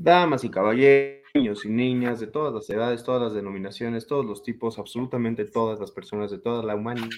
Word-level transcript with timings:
Damas 0.00 0.44
y 0.44 0.48
caballeros, 0.48 1.24
niños 1.34 1.64
y 1.64 1.70
niñas 1.70 2.20
de 2.20 2.28
todas 2.28 2.54
las 2.54 2.70
edades, 2.70 3.02
todas 3.02 3.20
las 3.20 3.34
denominaciones, 3.34 4.06
todos 4.06 4.24
los 4.24 4.44
tipos, 4.44 4.78
absolutamente 4.78 5.44
todas 5.44 5.80
las 5.80 5.90
personas 5.90 6.30
de 6.30 6.38
toda 6.38 6.62
la 6.62 6.76
humanidad. 6.76 7.08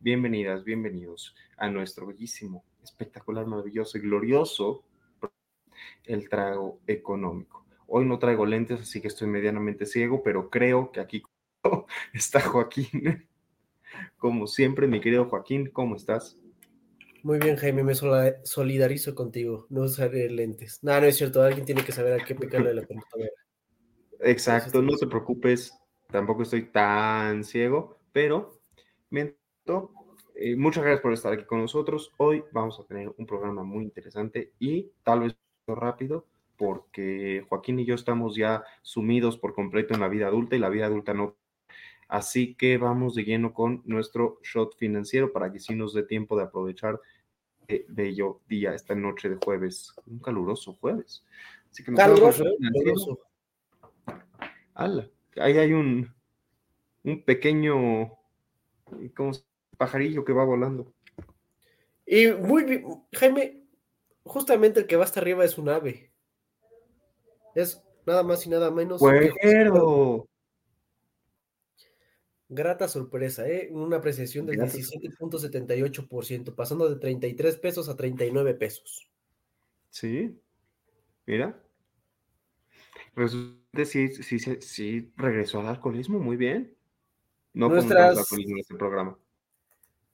Bienvenidas, 0.00 0.64
bienvenidos 0.64 1.34
a 1.58 1.68
nuestro 1.68 2.06
bellísimo, 2.06 2.64
espectacular, 2.82 3.44
maravilloso 3.44 3.98
y 3.98 4.00
glorioso 4.00 4.84
el 6.04 6.30
trago 6.30 6.80
económico. 6.86 7.66
Hoy 7.86 8.06
no 8.06 8.18
traigo 8.18 8.46
lentes, 8.46 8.80
así 8.80 9.02
que 9.02 9.08
estoy 9.08 9.28
medianamente 9.28 9.84
ciego, 9.84 10.22
pero 10.22 10.48
creo 10.48 10.92
que 10.92 11.00
aquí 11.00 11.22
está 12.14 12.40
Joaquín. 12.40 13.28
Como 14.16 14.46
siempre, 14.46 14.88
mi 14.88 15.02
querido 15.02 15.26
Joaquín, 15.26 15.68
¿cómo 15.70 15.94
estás? 15.94 16.38
Muy 17.24 17.38
bien, 17.38 17.56
Jaime, 17.56 17.82
me 17.82 17.94
solidarizo 17.94 19.14
contigo. 19.14 19.66
No 19.70 19.84
usaré 19.84 20.28
lentes. 20.28 20.78
No, 20.82 21.00
no 21.00 21.06
es 21.06 21.16
cierto. 21.16 21.42
Alguien 21.42 21.64
tiene 21.64 21.82
que 21.82 21.90
saber 21.90 22.20
a 22.20 22.22
qué 22.22 22.34
pecarle 22.34 22.68
de 22.68 22.74
la 22.74 22.86
computadora. 22.86 23.30
Exacto, 24.20 24.82
no 24.82 24.94
te 24.94 25.06
preocupes. 25.06 25.72
Tampoco 26.10 26.42
estoy 26.42 26.70
tan 26.70 27.42
ciego, 27.42 27.98
pero 28.12 28.60
miento. 29.08 29.90
Eh, 30.34 30.54
muchas 30.54 30.84
gracias 30.84 31.00
por 31.00 31.14
estar 31.14 31.32
aquí 31.32 31.44
con 31.46 31.62
nosotros. 31.62 32.12
Hoy 32.18 32.44
vamos 32.52 32.78
a 32.78 32.84
tener 32.84 33.10
un 33.16 33.24
programa 33.24 33.64
muy 33.64 33.84
interesante 33.84 34.52
y 34.58 34.92
tal 35.02 35.20
vez 35.20 35.36
rápido 35.66 36.26
porque 36.58 37.46
Joaquín 37.48 37.80
y 37.80 37.86
yo 37.86 37.94
estamos 37.94 38.36
ya 38.36 38.64
sumidos 38.82 39.38
por 39.38 39.54
completo 39.54 39.94
en 39.94 40.00
la 40.00 40.08
vida 40.08 40.26
adulta 40.26 40.56
y 40.56 40.58
la 40.58 40.68
vida 40.68 40.84
adulta 40.84 41.14
no. 41.14 41.38
Así 42.06 42.54
que 42.54 42.76
vamos 42.76 43.14
de 43.14 43.24
lleno 43.24 43.54
con 43.54 43.80
nuestro 43.86 44.38
shot 44.42 44.76
financiero 44.76 45.32
para 45.32 45.50
que 45.50 45.58
sí 45.58 45.74
nos 45.74 45.94
dé 45.94 46.02
tiempo 46.02 46.36
de 46.36 46.44
aprovechar 46.44 47.00
eh, 47.68 47.86
bello 47.88 48.40
día, 48.48 48.74
esta 48.74 48.94
noche 48.94 49.28
de 49.28 49.36
jueves, 49.36 49.94
un 50.06 50.18
caluroso 50.18 50.74
jueves. 50.74 51.24
Así 51.70 51.82
que 51.84 51.92
caluroso, 51.92 52.44
caluroso. 52.60 53.20
ahí 55.36 55.58
hay 55.58 55.72
un, 55.72 56.12
un 57.02 57.24
pequeño 57.24 58.12
como 59.16 59.32
pajarillo 59.76 60.24
que 60.24 60.32
va 60.32 60.44
volando. 60.44 60.92
Y 62.06 62.28
muy 62.28 62.64
bien, 62.64 62.84
Jaime, 63.12 63.62
justamente 64.24 64.80
el 64.80 64.86
que 64.86 64.96
va 64.96 65.04
hasta 65.04 65.20
arriba 65.20 65.44
es 65.44 65.58
un 65.58 65.68
ave. 65.68 66.12
Es 67.54 67.82
nada 68.06 68.22
más 68.22 68.44
y 68.46 68.50
nada 68.50 68.70
menos. 68.70 69.00
¡Cuero! 69.00 70.28
Grata 72.54 72.86
sorpresa, 72.86 73.48
¿eh? 73.48 73.68
Una 73.72 73.96
apreciación 73.96 74.46
del 74.46 74.60
17.78%, 74.60 76.54
pasando 76.54 76.88
de 76.88 77.00
33 77.00 77.56
pesos 77.56 77.88
a 77.88 77.96
39 77.96 78.54
pesos. 78.54 79.10
Sí, 79.90 80.38
mira. 81.26 81.60
Resulta 83.16 83.84
sí, 83.84 84.08
sí, 84.08 84.38
sí, 84.38 85.12
regresó 85.16 85.58
al 85.58 85.66
alcoholismo, 85.66 86.20
muy 86.20 86.36
bien. 86.36 86.72
No 87.54 87.68
nuestras, 87.68 88.18
alcoholismo 88.18 88.54
en 88.54 88.60
este 88.60 88.76
programa. 88.76 89.18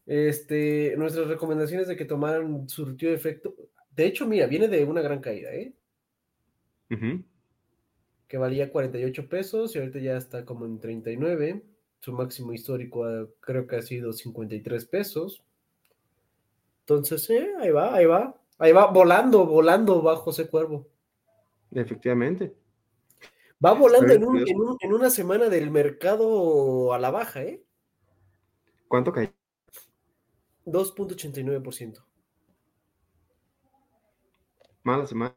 Este, 0.07 0.95
nuestras 0.97 1.29
recomendaciones 1.29 1.89
de 1.89 1.97
que 1.97 2.07
tomaran 2.07 2.67
surtió 2.71 3.13
efecto. 3.13 3.55
De 3.91 4.07
hecho, 4.07 4.27
mira, 4.27 4.47
viene 4.47 4.67
de 4.67 4.83
una 4.87 5.03
gran 5.03 5.21
caída, 5.21 5.53
¿eh? 5.53 5.75
Que 8.29 8.39
valía 8.39 8.73
48 8.73 9.29
pesos 9.29 9.77
y 9.77 9.79
ahorita 9.79 9.99
ya 9.99 10.17
está 10.17 10.47
como 10.47 10.65
en 10.65 10.81
39 10.81 11.70
su 12.01 12.13
máximo 12.13 12.53
histórico 12.53 13.05
creo 13.41 13.67
que 13.67 13.77
ha 13.77 13.83
sido 13.83 14.13
53 14.13 14.85
pesos. 14.87 15.43
Entonces, 16.81 17.29
eh, 17.31 17.53
ahí 17.61 17.71
va, 17.71 17.95
ahí 17.95 18.07
va, 18.07 18.35
ahí 18.59 18.73
va, 18.73 18.87
volando, 18.87 19.47
volando 19.47 20.03
va 20.03 20.17
José 20.17 20.49
Cuervo. 20.49 20.89
Efectivamente. 21.71 22.57
Va 23.65 23.75
volando 23.75 24.13
en, 24.13 24.23
en, 24.81 24.93
una 24.93 25.11
semana 25.11 25.51
del 25.51 25.71
mercado 25.71 26.95
a 26.95 26.99
la 26.99 27.11
baja, 27.11 27.43
¿eh? 27.43 27.63
¿Cuánto 28.89 29.13
cae? 29.13 29.35
2.89%. 30.65 32.03
Mala 34.83 35.07
semana. 35.07 35.37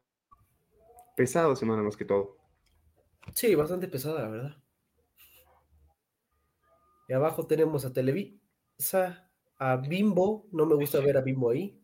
Pesada 1.16 1.54
semana 1.54 1.82
más 1.82 1.96
que 1.96 2.04
todo. 2.04 2.38
Sí, 3.34 3.54
bastante 3.54 3.86
pesada, 3.86 4.22
la 4.22 4.28
verdad. 4.28 4.63
Y 7.08 7.12
abajo 7.12 7.46
tenemos 7.46 7.84
a 7.84 7.92
Televisa, 7.92 9.30
a 9.58 9.76
Bimbo. 9.76 10.46
No 10.52 10.66
me 10.66 10.74
gusta 10.74 11.00
ver 11.00 11.16
a 11.16 11.20
Bimbo 11.20 11.50
ahí. 11.50 11.80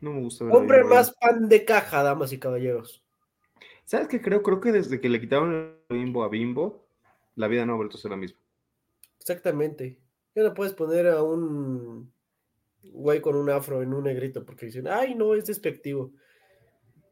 No 0.00 0.12
me 0.12 0.20
gusta 0.20 0.44
ver 0.44 0.80
a 0.80 0.84
más 0.84 1.14
pan 1.14 1.48
de 1.48 1.64
caja, 1.64 2.02
damas 2.02 2.32
y 2.32 2.38
caballeros. 2.38 3.04
¿Sabes 3.84 4.08
qué 4.08 4.20
creo? 4.20 4.42
Creo 4.42 4.60
que 4.60 4.72
desde 4.72 5.00
que 5.00 5.08
le 5.08 5.20
quitaron 5.20 5.78
el 5.88 5.98
Bimbo 5.98 6.24
a 6.24 6.28
Bimbo, 6.28 6.86
la 7.36 7.48
vida 7.48 7.66
no 7.66 7.74
ha 7.74 7.76
vuelto 7.76 7.96
a 7.96 8.00
ser 8.00 8.10
la 8.10 8.16
misma. 8.16 8.38
Exactamente. 9.18 9.98
Ya 10.34 10.42
no 10.42 10.54
puedes 10.54 10.72
poner 10.72 11.06
a 11.08 11.22
un 11.22 12.12
güey 12.82 13.20
con 13.20 13.36
un 13.36 13.50
afro 13.50 13.82
en 13.82 13.94
un 13.94 14.04
negrito 14.04 14.44
porque 14.44 14.66
dicen, 14.66 14.88
ay, 14.88 15.14
no, 15.14 15.34
es 15.34 15.46
despectivo. 15.46 16.12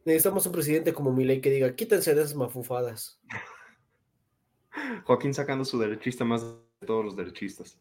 Necesitamos 0.04 0.44
un 0.46 0.52
presidente 0.52 0.92
como 0.92 1.12
Milei 1.12 1.40
que 1.40 1.50
diga, 1.50 1.74
quítense 1.74 2.14
de 2.14 2.22
esas 2.22 2.34
mafufadas. 2.34 3.20
Joaquín 5.04 5.34
sacando 5.34 5.64
su 5.64 5.78
derechista 5.78 6.24
más 6.24 6.44
todos 6.84 7.04
los 7.04 7.16
derechistas. 7.16 7.81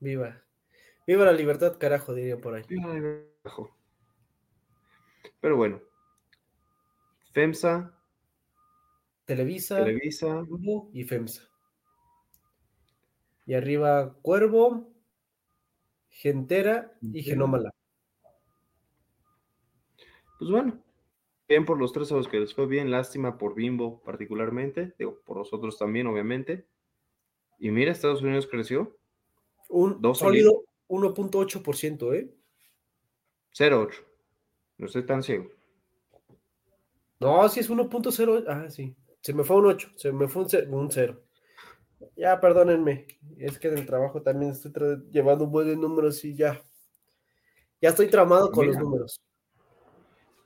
Viva. 0.00 0.42
Viva 1.06 1.24
la 1.24 1.32
libertad, 1.32 1.78
carajo, 1.78 2.14
diría 2.14 2.38
por 2.38 2.54
ahí. 2.54 2.62
Viva 2.68 2.88
la 2.88 2.94
libertad, 2.94 3.30
carajo. 3.42 3.76
Pero 5.40 5.56
bueno. 5.56 5.80
FEMSA. 7.32 7.92
Televisa. 9.24 9.84
Televisa. 9.84 10.44
Y 10.92 11.04
FEMSA. 11.04 11.42
Y 13.46 13.54
arriba 13.54 14.14
Cuervo, 14.22 14.92
Gentera 16.08 16.96
y 17.02 17.22
Genómala. 17.22 17.74
Pues 20.38 20.50
bueno, 20.50 20.82
bien 21.48 21.64
por 21.64 21.78
los 21.78 21.92
tres 21.92 22.10
a 22.12 22.16
los 22.16 22.28
que 22.28 22.40
les 22.40 22.54
fue 22.54 22.66
bien, 22.66 22.90
lástima 22.90 23.38
por 23.38 23.54
Bimbo 23.54 24.02
particularmente, 24.02 24.94
digo, 24.98 25.20
por 25.24 25.36
los 25.36 25.52
otros 25.52 25.78
también, 25.78 26.06
obviamente. 26.06 26.66
Y 27.58 27.70
mira, 27.70 27.92
Estados 27.92 28.22
Unidos 28.22 28.46
creció. 28.46 28.96
Un 29.68 30.00
sólido 30.14 30.64
1.8%, 30.88 32.14
¿eh? 32.14 32.30
0.8. 33.52 34.04
No 34.78 34.86
estoy 34.86 35.06
tan 35.06 35.22
ciego. 35.22 35.50
No, 37.20 37.48
sí 37.48 37.60
es 37.60 37.70
1.0. 37.70 38.44
Ah, 38.48 38.70
sí. 38.70 38.94
Se 39.20 39.32
me 39.32 39.44
fue 39.44 39.56
un 39.56 39.66
8. 39.66 39.92
Se 39.96 40.12
me 40.12 40.28
fue 40.28 40.42
un 40.42 40.90
0. 40.90 41.22
Ya, 42.16 42.40
perdónenme. 42.40 43.06
Es 43.38 43.58
que 43.58 43.68
en 43.68 43.78
el 43.78 43.86
trabajo 43.86 44.22
también 44.22 44.52
estoy 44.52 44.72
llevando 45.10 45.44
un 45.44 45.52
buen 45.52 45.80
números 45.80 46.24
y 46.24 46.34
ya. 46.34 46.62
Ya 47.80 47.90
estoy 47.90 48.08
tramado 48.08 48.50
con 48.50 48.66
los 48.66 48.76
números. 48.76 49.20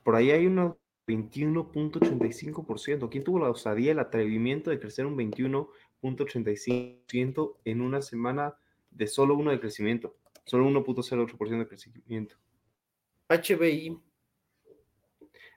Por 0.03 0.15
ahí 0.15 0.31
hay 0.31 0.45
uno 0.45 0.77
21.85%. 1.07 3.09
¿Quién 3.09 3.23
tuvo 3.23 3.39
la 3.39 3.49
osadía, 3.49 3.91
el 3.91 3.99
atrevimiento 3.99 4.69
de 4.69 4.79
crecer 4.79 5.05
un 5.05 5.17
21 5.17 5.69
0.85% 6.01 7.57
en 7.65 7.81
una 7.81 8.01
semana 8.01 8.55
de 8.91 9.07
solo 9.07 9.35
uno 9.35 9.51
de 9.51 9.59
crecimiento, 9.59 10.15
solo 10.45 10.65
1.08% 10.69 11.59
de 11.59 11.67
crecimiento. 11.67 12.35
HBI. 13.29 13.99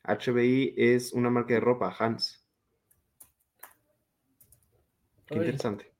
HBI 0.05 0.75
es 0.77 1.12
una 1.12 1.31
marca 1.31 1.55
de 1.55 1.61
ropa, 1.61 1.94
Hans. 1.99 2.44
Qué 5.27 5.37
interesante. 5.37 5.93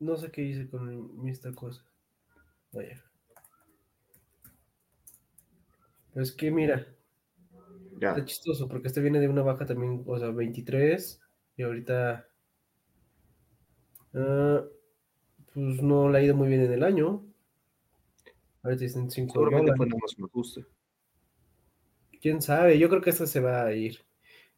No 0.00 0.16
sé 0.16 0.30
qué 0.32 0.42
hice 0.42 0.68
con 0.68 1.28
esta 1.28 1.52
cosa. 1.52 1.84
Vaya. 2.72 3.04
Pues 6.12 6.32
que 6.32 6.50
mira, 6.50 6.86
Ya. 8.00 8.10
está 8.10 8.24
chistoso 8.24 8.66
porque 8.66 8.88
este 8.88 9.00
viene 9.00 9.20
de 9.20 9.28
una 9.28 9.42
baja 9.42 9.66
también, 9.66 10.02
o 10.06 10.18
sea, 10.18 10.30
23 10.30 11.20
y 11.56 11.62
ahorita 11.62 12.28
ah, 14.14 14.64
pues 15.52 15.82
no 15.82 16.08
le 16.08 16.18
ha 16.18 16.22
ido 16.22 16.34
muy 16.34 16.48
bien 16.48 16.62
en 16.62 16.72
el 16.72 16.82
año. 16.82 17.24
Ahorita 18.62 18.82
dicen 18.82 19.10
5 19.10 19.32
Seguramente 19.32 19.74
fue 19.76 19.86
más 19.86 20.16
un 20.18 20.24
ajuste. 20.26 20.66
¿Quién 22.20 22.42
sabe? 22.42 22.78
Yo 22.78 22.88
creo 22.88 23.00
que 23.00 23.10
esta 23.10 23.26
se 23.26 23.40
va 23.40 23.64
a 23.64 23.72
ir. 23.72 24.04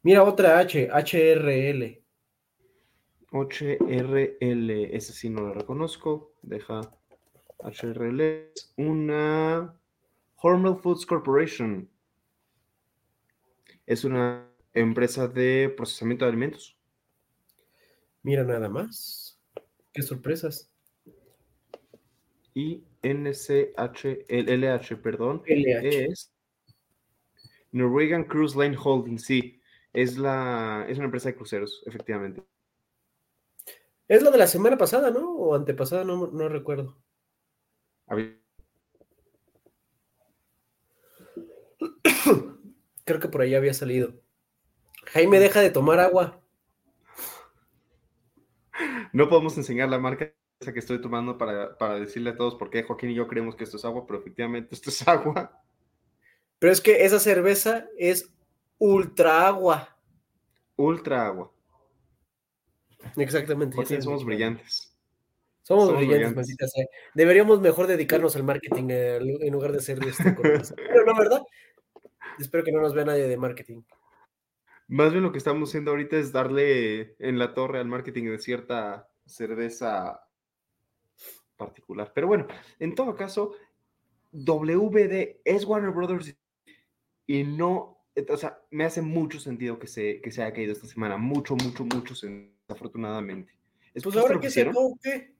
Mira, 0.02 0.24
otra 0.24 0.58
H, 0.58 0.88
HRL. 0.90 2.02
HRL, 3.30 4.70
ese 4.94 5.12
sí 5.12 5.30
no 5.30 5.42
lo 5.42 5.54
reconozco. 5.54 6.34
Deja 6.42 6.80
HRL. 7.60 8.20
Es 8.20 8.74
una 8.76 9.74
Hormel 10.36 10.76
Foods 10.76 11.06
Corporation. 11.06 11.88
Es 13.86 14.04
una 14.04 14.48
empresa 14.74 15.28
de 15.28 15.72
procesamiento 15.76 16.24
de 16.24 16.30
alimentos. 16.30 16.76
Mira 18.22 18.42
nada 18.42 18.68
más. 18.68 19.21
Qué 19.92 20.02
sorpresas. 20.02 20.70
Y 22.54 22.84
NCH, 23.02 24.26
LH, 24.28 24.96
perdón, 24.96 25.42
LH. 25.46 26.06
es 26.06 26.32
Norwegian 27.72 28.24
Cruise 28.24 28.56
Line 28.56 28.76
Holding. 28.82 29.18
Sí, 29.18 29.60
es, 29.92 30.18
la, 30.18 30.86
es 30.88 30.98
una 30.98 31.06
empresa 31.06 31.30
de 31.30 31.36
cruceros, 31.36 31.82
efectivamente. 31.86 32.44
Es 34.08 34.22
la 34.22 34.30
de 34.30 34.38
la 34.38 34.46
semana 34.46 34.76
pasada, 34.76 35.10
¿no? 35.10 35.30
O 35.30 35.54
antepasada, 35.54 36.04
no, 36.04 36.26
no 36.26 36.48
recuerdo. 36.48 36.98
Creo 43.04 43.20
que 43.20 43.28
por 43.28 43.40
ahí 43.40 43.54
había 43.54 43.74
salido. 43.74 44.14
Jaime, 45.06 45.40
deja 45.40 45.60
de 45.60 45.70
tomar 45.70 46.00
agua. 46.00 46.41
No 49.12 49.28
podemos 49.28 49.56
enseñar 49.58 49.88
la 49.88 49.98
marca 49.98 50.32
que 50.58 50.78
estoy 50.78 51.00
tomando 51.00 51.36
para, 51.36 51.76
para 51.76 51.98
decirle 51.98 52.30
a 52.30 52.36
todos 52.36 52.54
por 52.54 52.70
qué 52.70 52.84
Joaquín 52.84 53.10
y 53.10 53.14
yo 53.14 53.26
creemos 53.26 53.56
que 53.56 53.64
esto 53.64 53.76
es 53.76 53.84
agua, 53.84 54.06
pero 54.06 54.20
efectivamente 54.20 54.74
esto 54.74 54.90
es 54.90 55.06
agua. 55.08 55.62
Pero 56.58 56.72
es 56.72 56.80
que 56.80 57.04
esa 57.04 57.18
cerveza 57.18 57.86
es 57.98 58.30
ultra 58.78 59.46
agua. 59.46 59.96
Ultra 60.76 61.26
agua. 61.26 61.52
Exactamente. 63.16 63.76
sabes 63.84 64.04
somos 64.04 64.24
brillantes. 64.24 64.96
Somos, 65.62 65.86
somos 65.86 65.98
brillantes, 65.98 66.34
brillantes. 66.34 66.72
Deberíamos 67.14 67.60
mejor 67.60 67.86
dedicarnos 67.86 68.36
al 68.36 68.44
marketing 68.44 68.88
eh, 68.90 69.16
en 69.16 69.52
lugar 69.52 69.72
de 69.72 69.80
ser 69.80 70.04
este. 70.06 70.32
Pero 70.32 71.04
no, 71.06 71.18
¿verdad? 71.18 71.42
Espero 72.38 72.64
que 72.64 72.72
no 72.72 72.80
nos 72.80 72.94
vea 72.94 73.04
nadie 73.04 73.28
de 73.28 73.36
marketing. 73.36 73.82
Más 74.92 75.10
bien 75.10 75.22
lo 75.22 75.32
que 75.32 75.38
estamos 75.38 75.70
haciendo 75.70 75.92
ahorita 75.92 76.18
es 76.18 76.32
darle 76.32 77.16
en 77.18 77.38
la 77.38 77.54
torre 77.54 77.78
al 77.78 77.86
marketing 77.86 78.24
de 78.24 78.38
cierta 78.38 79.08
cerveza 79.24 80.28
particular. 81.56 82.12
Pero 82.14 82.26
bueno, 82.26 82.46
en 82.78 82.94
todo 82.94 83.16
caso, 83.16 83.54
WD 84.32 85.40
es 85.46 85.64
Warner 85.64 85.92
Brothers 85.92 86.36
y 87.26 87.42
no, 87.42 88.04
o 88.28 88.36
sea, 88.36 88.60
me 88.70 88.84
hace 88.84 89.00
mucho 89.00 89.40
sentido 89.40 89.78
que 89.78 89.86
se, 89.86 90.20
que 90.20 90.30
se 90.30 90.42
haya 90.42 90.52
caído 90.52 90.74
esta 90.74 90.86
semana. 90.86 91.16
Mucho, 91.16 91.56
mucho, 91.56 91.86
mucho, 91.86 92.14
desafortunadamente. 92.68 93.50
Pues 93.54 93.90
¿Escuchaste 93.94 94.28
ahora 94.28 94.40
que 94.40 94.50
se 94.50 94.60
acabó, 94.60 94.98
¿qué? 95.02 95.34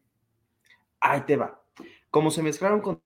Ahí 0.99 1.27
te 1.27 1.37
va. 1.37 1.63
Como 2.09 2.31
se 2.31 2.43
mezclaron 2.43 2.81
con 2.81 3.03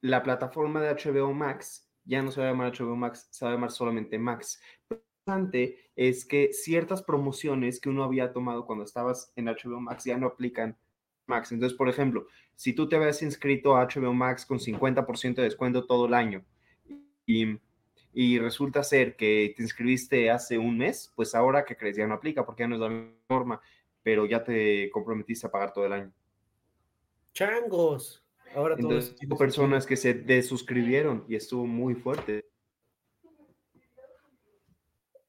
la 0.00 0.22
plataforma 0.22 0.80
de 0.80 0.94
HBO 0.94 1.34
Max, 1.34 1.90
ya 2.04 2.22
no 2.22 2.30
se 2.30 2.40
va 2.40 2.46
a 2.46 2.50
llamar 2.52 2.72
HBO 2.72 2.94
Max, 2.94 3.26
se 3.32 3.44
va 3.44 3.50
a 3.50 3.54
llamar 3.54 3.72
solamente 3.72 4.16
Max. 4.16 4.62
Lo 4.88 5.09
interesante 5.30 5.78
es 5.96 6.24
que 6.24 6.52
ciertas 6.52 7.02
promociones 7.02 7.80
que 7.80 7.88
uno 7.88 8.04
había 8.04 8.32
tomado 8.32 8.66
cuando 8.66 8.84
estabas 8.84 9.32
en 9.36 9.46
HBO 9.46 9.80
Max 9.80 10.04
ya 10.04 10.16
no 10.16 10.28
aplican 10.28 10.76
Max. 11.26 11.52
Entonces, 11.52 11.76
por 11.76 11.88
ejemplo, 11.88 12.26
si 12.54 12.72
tú 12.72 12.88
te 12.88 12.96
habías 12.96 13.22
inscrito 13.22 13.76
a 13.76 13.86
HBO 13.86 14.12
Max 14.12 14.44
con 14.46 14.58
50% 14.58 15.36
de 15.36 15.42
descuento 15.42 15.86
todo 15.86 16.06
el 16.06 16.14
año 16.14 16.44
y, 17.26 17.58
y 18.12 18.38
resulta 18.38 18.82
ser 18.82 19.16
que 19.16 19.54
te 19.56 19.62
inscribiste 19.62 20.30
hace 20.30 20.58
un 20.58 20.78
mes, 20.78 21.12
pues 21.14 21.34
ahora 21.34 21.64
que 21.64 21.76
crees 21.76 21.96
ya 21.96 22.06
no 22.06 22.14
aplica 22.14 22.44
porque 22.44 22.64
ya 22.64 22.68
no 22.68 22.74
es 22.76 22.80
la 22.80 23.12
norma, 23.28 23.60
pero 24.02 24.26
ya 24.26 24.42
te 24.42 24.90
comprometiste 24.90 25.46
a 25.46 25.50
pagar 25.50 25.72
todo 25.72 25.86
el 25.86 25.92
año. 25.92 26.12
Changos. 27.32 28.24
Ahora 28.54 28.74
Entonces, 28.76 29.14
hubo 29.24 29.36
personas 29.36 29.86
que 29.86 29.96
se 29.96 30.12
desuscribieron 30.12 31.24
y 31.28 31.36
estuvo 31.36 31.66
muy 31.66 31.94
fuerte. 31.94 32.44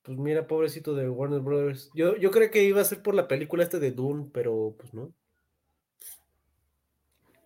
Pues 0.03 0.18
mira, 0.18 0.48
pobrecito 0.48 0.95
de 0.95 1.09
Warner 1.09 1.42
Brothers. 1.42 1.92
Yo, 1.94 2.15
yo 2.15 2.31
creo 2.31 2.50
que 2.50 2.63
iba 2.63 2.81
a 2.81 2.86
ser 2.86 3.03
por 3.03 3.13
la 3.13 3.27
película 3.27 3.63
esta 3.63 3.80
de 3.80 3.92
Dune, 3.92 4.30
pero 4.33 4.74
pues 4.77 4.94
no. 4.94 5.13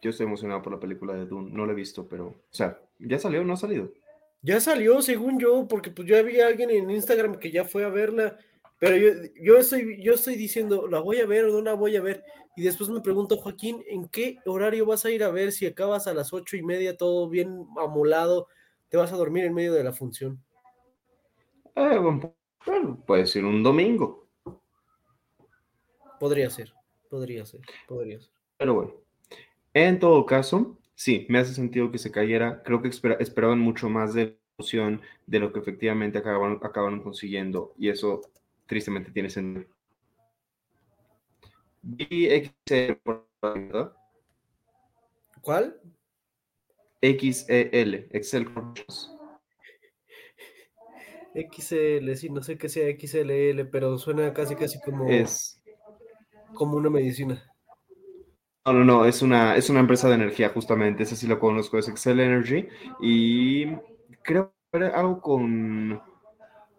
Yo 0.01 0.11
estoy 0.11 0.25
emocionado 0.25 0.61
por 0.61 0.71
la 0.71 0.79
película 0.79 1.13
de 1.13 1.25
Dune. 1.25 1.51
No 1.51 1.65
la 1.65 1.73
he 1.73 1.75
visto, 1.75 2.07
pero, 2.07 2.27
o 2.27 2.43
sea, 2.51 2.79
¿ya 2.99 3.19
salió 3.19 3.41
o 3.41 3.43
no 3.43 3.53
ha 3.53 3.57
salido? 3.57 3.91
Ya 4.41 4.59
salió, 4.59 5.01
según 5.01 5.39
yo, 5.39 5.67
porque 5.67 5.89
pues 5.89 6.07
yo 6.07 6.17
había 6.17 6.47
alguien 6.47 6.69
en 6.69 6.91
Instagram 6.91 7.39
que 7.39 7.51
ya 7.51 7.65
fue 7.65 7.83
a 7.83 7.89
verla, 7.89 8.37
pero 8.79 8.95
yo, 8.95 9.09
yo 9.41 9.57
estoy, 9.57 10.01
yo 10.03 10.13
estoy 10.13 10.35
diciendo, 10.35 10.87
¿la 10.87 10.99
voy 10.99 11.19
a 11.19 11.25
ver 11.25 11.45
o 11.45 11.51
no 11.51 11.61
la 11.61 11.73
voy 11.73 11.95
a 11.95 12.01
ver? 12.01 12.23
Y 12.55 12.61
después 12.61 12.89
me 12.89 13.01
pregunto, 13.01 13.37
Joaquín, 13.37 13.83
¿en 13.87 14.07
qué 14.07 14.37
horario 14.45 14.85
vas 14.85 15.03
a 15.03 15.11
ir 15.11 15.23
a 15.23 15.31
ver 15.31 15.51
si 15.51 15.65
acabas 15.65 16.07
a 16.07 16.13
las 16.13 16.31
ocho 16.31 16.55
y 16.55 16.61
media, 16.61 16.95
todo 16.95 17.27
bien 17.27 17.65
amolado, 17.77 18.47
te 18.89 18.97
vas 18.97 19.11
a 19.11 19.17
dormir 19.17 19.43
en 19.43 19.53
medio 19.53 19.73
de 19.73 19.83
la 19.83 19.91
función? 19.91 20.41
Eh, 21.75 21.97
bueno, 21.97 22.33
bueno, 22.65 23.03
puede 23.05 23.25
ser 23.27 23.45
un 23.45 23.63
domingo, 23.63 24.23
Podría 26.19 26.49
ser, 26.49 26.73
podría 27.09 27.45
ser, 27.45 27.61
podría 27.87 28.19
ser. 28.19 28.31
pero 28.57 28.73
bueno. 28.73 28.93
En 29.73 29.99
todo 29.99 30.25
caso, 30.25 30.77
sí, 30.95 31.25
me 31.29 31.39
hace 31.39 31.53
sentido 31.53 31.91
que 31.91 31.97
se 31.97 32.09
cayera. 32.11 32.63
Creo 32.63 32.81
que 32.81 32.87
espera- 32.87 33.17
esperaban 33.19 33.59
mucho 33.59 33.89
más 33.89 34.13
de 34.13 34.39
emoción 34.57 35.01
de 35.27 35.39
lo 35.39 35.51
que 35.51 35.59
efectivamente 35.59 36.17
acabaron, 36.17 36.59
acabaron 36.63 37.01
consiguiendo. 37.03 37.73
Y 37.77 37.89
eso 37.89 38.21
tristemente 38.65 39.11
tiene 39.11 39.29
sentido. 39.29 39.67
¿verdad? 43.41 43.93
¿Cuál? 45.41 45.79
XEL, 47.01 48.07
Excel 48.11 48.45
Corporations. 48.45 49.14
XL, 51.35 52.13
sí, 52.15 52.29
no 52.29 52.41
sé 52.41 52.57
qué 52.57 52.69
sea 52.69 52.89
XLL, 52.97 53.67
pero 53.69 53.97
suena 53.97 54.33
casi 54.33 54.55
casi 54.55 54.79
como, 54.79 55.09
Es, 55.09 55.61
como 56.53 56.77
una 56.77 56.89
medicina. 56.89 57.43
No, 58.65 58.73
no, 58.73 58.83
no, 58.83 59.05
es 59.05 59.21
una, 59.21 59.55
es 59.55 59.69
una 59.69 59.81
empresa 59.81 60.07
de 60.07 60.15
energía, 60.15 60.49
justamente. 60.49 61.03
Ese 61.03 61.15
sí 61.15 61.27
lo 61.27 61.39
conozco, 61.39 61.77
es 61.77 61.87
Excel 61.87 62.19
Energy. 62.19 62.67
Y 62.99 63.67
creo 64.23 64.53
que 64.71 64.77
era 64.77 64.99
algo 64.99 65.21
con. 65.21 66.01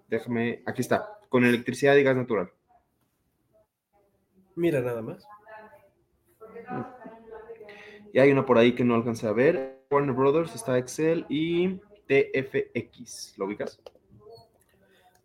Déjame, 0.09 0.63
aquí 0.67 0.81
está, 0.81 1.19
con 1.29 1.45
electricidad 1.45 1.95
y 1.95 2.03
gas 2.03 2.17
natural. 2.17 2.51
Mira 4.57 4.81
nada 4.81 5.03
más. 5.03 5.27
Y 8.13 8.19
hay 8.19 8.33
una 8.33 8.47
por 8.47 8.57
ahí 8.59 8.75
que 8.75 8.85
no 8.85 8.95
alcancé 8.95 9.29
a 9.29 9.33
ver. 9.33 9.77
Warner 9.91 10.15
Brothers, 10.15 10.55
está 10.55 10.79
Excel 10.79 11.27
y 11.29 11.77
TFX. 12.09 13.35
¿Lo 13.37 13.45
ubicas? 13.45 13.81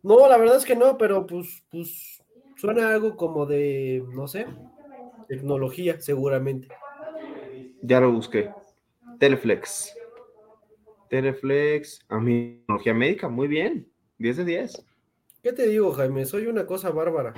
No, 0.02 0.28
la 0.28 0.36
verdad 0.36 0.56
es 0.56 0.64
que 0.64 0.74
no, 0.74 0.98
pero 0.98 1.26
pues, 1.26 1.64
pues 1.70 2.22
suena 2.56 2.92
algo 2.92 3.16
como 3.16 3.46
de, 3.46 4.04
no 4.12 4.26
sé, 4.26 4.46
tecnología, 5.28 6.00
seguramente. 6.00 6.68
Ya 7.82 8.00
lo 8.00 8.12
busqué. 8.12 8.50
Teleflex. 9.18 9.94
Teleflex, 11.08 12.00
a 12.08 12.18
mi 12.18 12.56
tecnología 12.58 12.94
médica, 12.94 13.28
muy 13.28 13.46
bien. 13.46 13.88
10 14.18 14.38
de 14.38 14.44
10. 14.44 14.86
¿Qué 15.42 15.52
te 15.52 15.68
digo, 15.68 15.92
Jaime? 15.92 16.24
Soy 16.24 16.46
una 16.46 16.66
cosa 16.66 16.90
bárbara. 16.90 17.34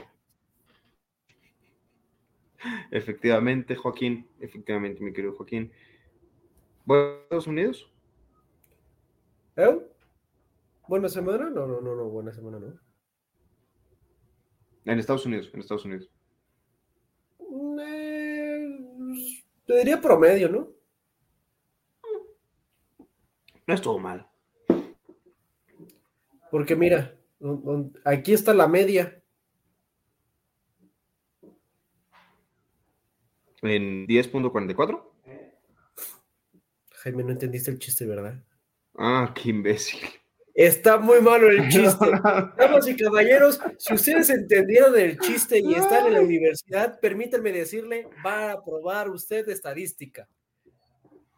Efectivamente, 2.91 3.77
Joaquín. 3.77 4.29
Efectivamente, 4.41 5.03
mi 5.03 5.13
querido 5.13 5.35
Joaquín. 5.35 5.73
Bueno, 6.85 7.19
Estados 7.25 7.47
Unidos. 7.47 7.91
¿Eh? 9.57 9.79
¿Buena 10.89 11.09
semana? 11.09 11.51
No, 11.51 11.67
no, 11.67 11.81
no, 11.81 11.95
no, 11.95 12.05
buena 12.09 12.33
semana, 12.33 12.59
¿no? 12.59 12.79
En 14.85 14.99
Estados 14.99 15.25
Unidos, 15.25 15.51
en 15.55 15.61
Estados 15.61 15.85
Unidos. 15.85 16.11
Mm, 17.39 17.79
eh, 17.81 19.43
te 19.67 19.79
diría 19.79 20.01
promedio, 20.01 20.49
¿no? 20.51 20.69
No 23.67 23.75
estuvo 23.75 23.99
mal. 23.99 24.29
Porque 26.51 26.77
mira, 26.77 27.17
aquí 28.05 28.35
está 28.35 28.53
la 28.53 28.69
media. 28.69 29.21
en 33.65 34.07
10.44. 34.07 35.03
Jaime, 36.91 37.25
no 37.25 37.33
entendiste 37.33 37.71
el 37.71 37.79
chiste, 37.79 38.07
¿verdad? 38.07 38.43
Ah, 38.97 39.33
qué 39.35 39.51
imbécil. 39.51 40.01
Está 40.55 40.99
muy 40.99 41.21
malo 41.21 41.51
el 41.51 41.69
chiste. 41.69 42.07
Damas 42.57 42.89
y 42.89 42.97
caballeros, 42.97 43.61
si 43.77 43.95
ustedes 43.95 44.31
entendieron 44.31 44.97
el 44.97 45.19
chiste 45.19 45.59
y 45.59 45.75
están 45.75 46.07
en 46.07 46.15
la 46.15 46.21
universidad, 46.21 47.01
permítanme 47.01 47.51
decirle, 47.51 48.09
va 48.25 48.53
a 48.53 48.65
probar 48.65 49.11
usted 49.11 49.49
estadística. 49.49 50.29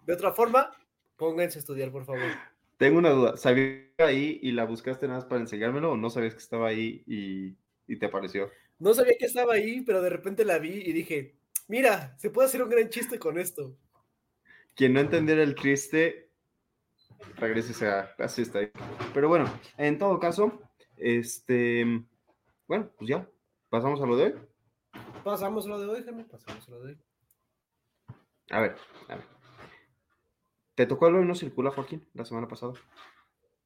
De 0.04 0.12
otra 0.12 0.32
forma, 0.32 0.70
pónganse 1.16 1.58
a 1.58 1.60
estudiar, 1.60 1.90
por 1.90 2.04
favor. 2.04 2.30
Tengo 2.76 2.98
una 2.98 3.10
duda. 3.10 3.36
¿Sabías 3.38 3.86
ahí 3.98 4.38
y 4.42 4.52
la 4.52 4.64
buscaste 4.64 5.06
nada 5.06 5.20
más 5.20 5.28
para 5.28 5.40
enseñármelo 5.40 5.92
o 5.92 5.96
no 5.96 6.10
sabías 6.10 6.34
que 6.34 6.40
estaba 6.40 6.68
ahí 6.68 7.02
y, 7.06 7.56
y 7.86 7.98
te 7.98 8.06
apareció? 8.06 8.50
No 8.78 8.92
sabía 8.92 9.14
que 9.18 9.24
estaba 9.24 9.54
ahí, 9.54 9.80
pero 9.80 10.02
de 10.02 10.10
repente 10.10 10.44
la 10.44 10.58
vi 10.58 10.82
y 10.84 10.92
dije, 10.92 11.36
mira, 11.68 12.14
se 12.18 12.28
puede 12.28 12.48
hacer 12.48 12.62
un 12.62 12.68
gran 12.68 12.90
chiste 12.90 13.18
con 13.18 13.38
esto. 13.38 13.74
Quien 14.74 14.92
no 14.92 15.00
entendiera 15.00 15.42
el 15.42 15.54
chiste, 15.54 16.25
regrese 17.36 17.86
a 17.86 18.14
así 18.18 18.42
está 18.42 18.60
ahí. 18.60 18.70
Pero 19.14 19.28
bueno, 19.28 19.46
en 19.76 19.98
todo 19.98 20.18
caso, 20.18 20.60
este, 20.96 21.84
bueno, 22.66 22.90
pues 22.98 23.08
ya, 23.08 23.28
pasamos 23.68 24.00
a 24.00 24.06
lo 24.06 24.16
de 24.16 24.24
hoy. 24.24 24.34
Pasamos 25.24 25.66
a 25.66 25.68
lo 25.68 25.80
de 25.80 25.86
hoy, 25.88 26.02
Jaime, 26.04 26.24
pasamos 26.24 26.66
a 26.68 26.70
lo 26.70 26.80
de 26.80 26.92
hoy. 26.92 26.98
A 28.50 28.60
ver, 28.60 28.76
a 29.08 29.16
ver. 29.16 29.24
¿Te 30.74 30.86
tocó 30.86 31.06
algo 31.06 31.20
y 31.20 31.24
no 31.24 31.34
circula, 31.34 31.70
Joaquín, 31.70 32.06
la 32.14 32.24
semana 32.24 32.48
pasada? 32.48 32.74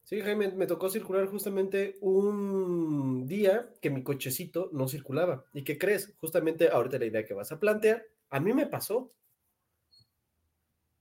Sí, 0.04 0.20
Jaime, 0.20 0.52
me 0.52 0.66
tocó 0.66 0.88
circular 0.88 1.28
justamente 1.28 1.96
un 2.00 3.26
día 3.26 3.74
que 3.80 3.90
mi 3.90 4.02
cochecito 4.02 4.70
no 4.72 4.88
circulaba. 4.88 5.44
¿Y 5.52 5.62
qué 5.62 5.78
crees? 5.78 6.14
Justamente 6.20 6.68
ahorita 6.68 6.98
la 6.98 7.06
idea 7.06 7.24
que 7.24 7.34
vas 7.34 7.52
a 7.52 7.60
plantear, 7.60 8.06
a 8.30 8.40
mí 8.40 8.52
me 8.52 8.66
pasó. 8.66 9.12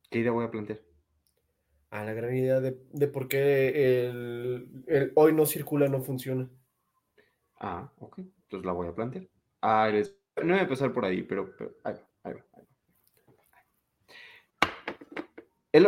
¿Qué 0.10 0.20
idea 0.20 0.32
voy 0.32 0.46
a 0.46 0.52
plantear? 0.52 0.89
A 1.92 2.06
la 2.06 2.14
gran 2.14 2.36
idea 2.36 2.60
de, 2.60 2.78
de 2.94 3.08
por 3.08 3.28
qué 3.28 4.08
el, 4.08 4.84
el 4.88 5.12
hoy 5.16 5.34
no 5.34 5.46
circula, 5.46 5.88
no 5.88 6.02
funciona. 6.02 6.48
Ah, 7.60 7.92
ok, 7.98 8.20
entonces 8.20 8.66
la 8.66 8.74
voy 8.74 8.88
a 8.88 8.96
plantear. 8.96 9.28
Ah, 9.62 9.92
no 10.38 10.54
voy 10.54 10.60
a 10.60 10.62
empezar 10.62 10.94
por 10.94 11.04
ahí, 11.06 11.24
pero, 11.24 11.54
ahí 11.84 11.94
va, 11.94 12.08
ahí 12.24 12.34
va. 12.34 12.46
El, 15.72 15.86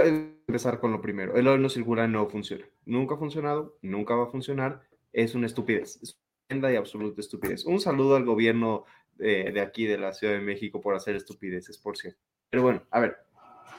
empezar 0.48 0.80
con 0.80 0.92
lo 0.92 1.02
primero. 1.02 1.36
El 1.36 1.48
hoy 1.48 1.60
no 1.60 1.70
circula, 1.70 2.08
no 2.08 2.28
funciona. 2.30 2.66
Nunca 2.86 3.16
ha 3.16 3.18
funcionado, 3.18 3.78
nunca 3.82 4.16
va 4.16 4.26
a 4.26 4.32
funcionar. 4.32 4.82
Es 5.14 5.34
una 5.34 5.48
estupidez. 5.48 6.02
Es 6.02 6.20
una 6.50 6.72
y 6.72 6.76
absoluta 6.76 7.22
estupidez. 7.22 7.66
Un 7.66 7.80
saludo 7.80 8.16
al 8.16 8.26
gobierno 8.26 8.86
de, 9.16 9.52
de 9.52 9.62
aquí, 9.62 9.86
de 9.86 9.98
la 9.98 10.14
Ciudad 10.14 10.34
de 10.34 10.42
México, 10.42 10.82
por 10.82 10.96
hacer 10.96 11.16
estupideces, 11.16 11.78
por 11.78 11.98
cierto. 11.98 12.20
Pero 12.50 12.64
bueno, 12.64 12.84
a 12.92 13.00
ver, 13.00 13.18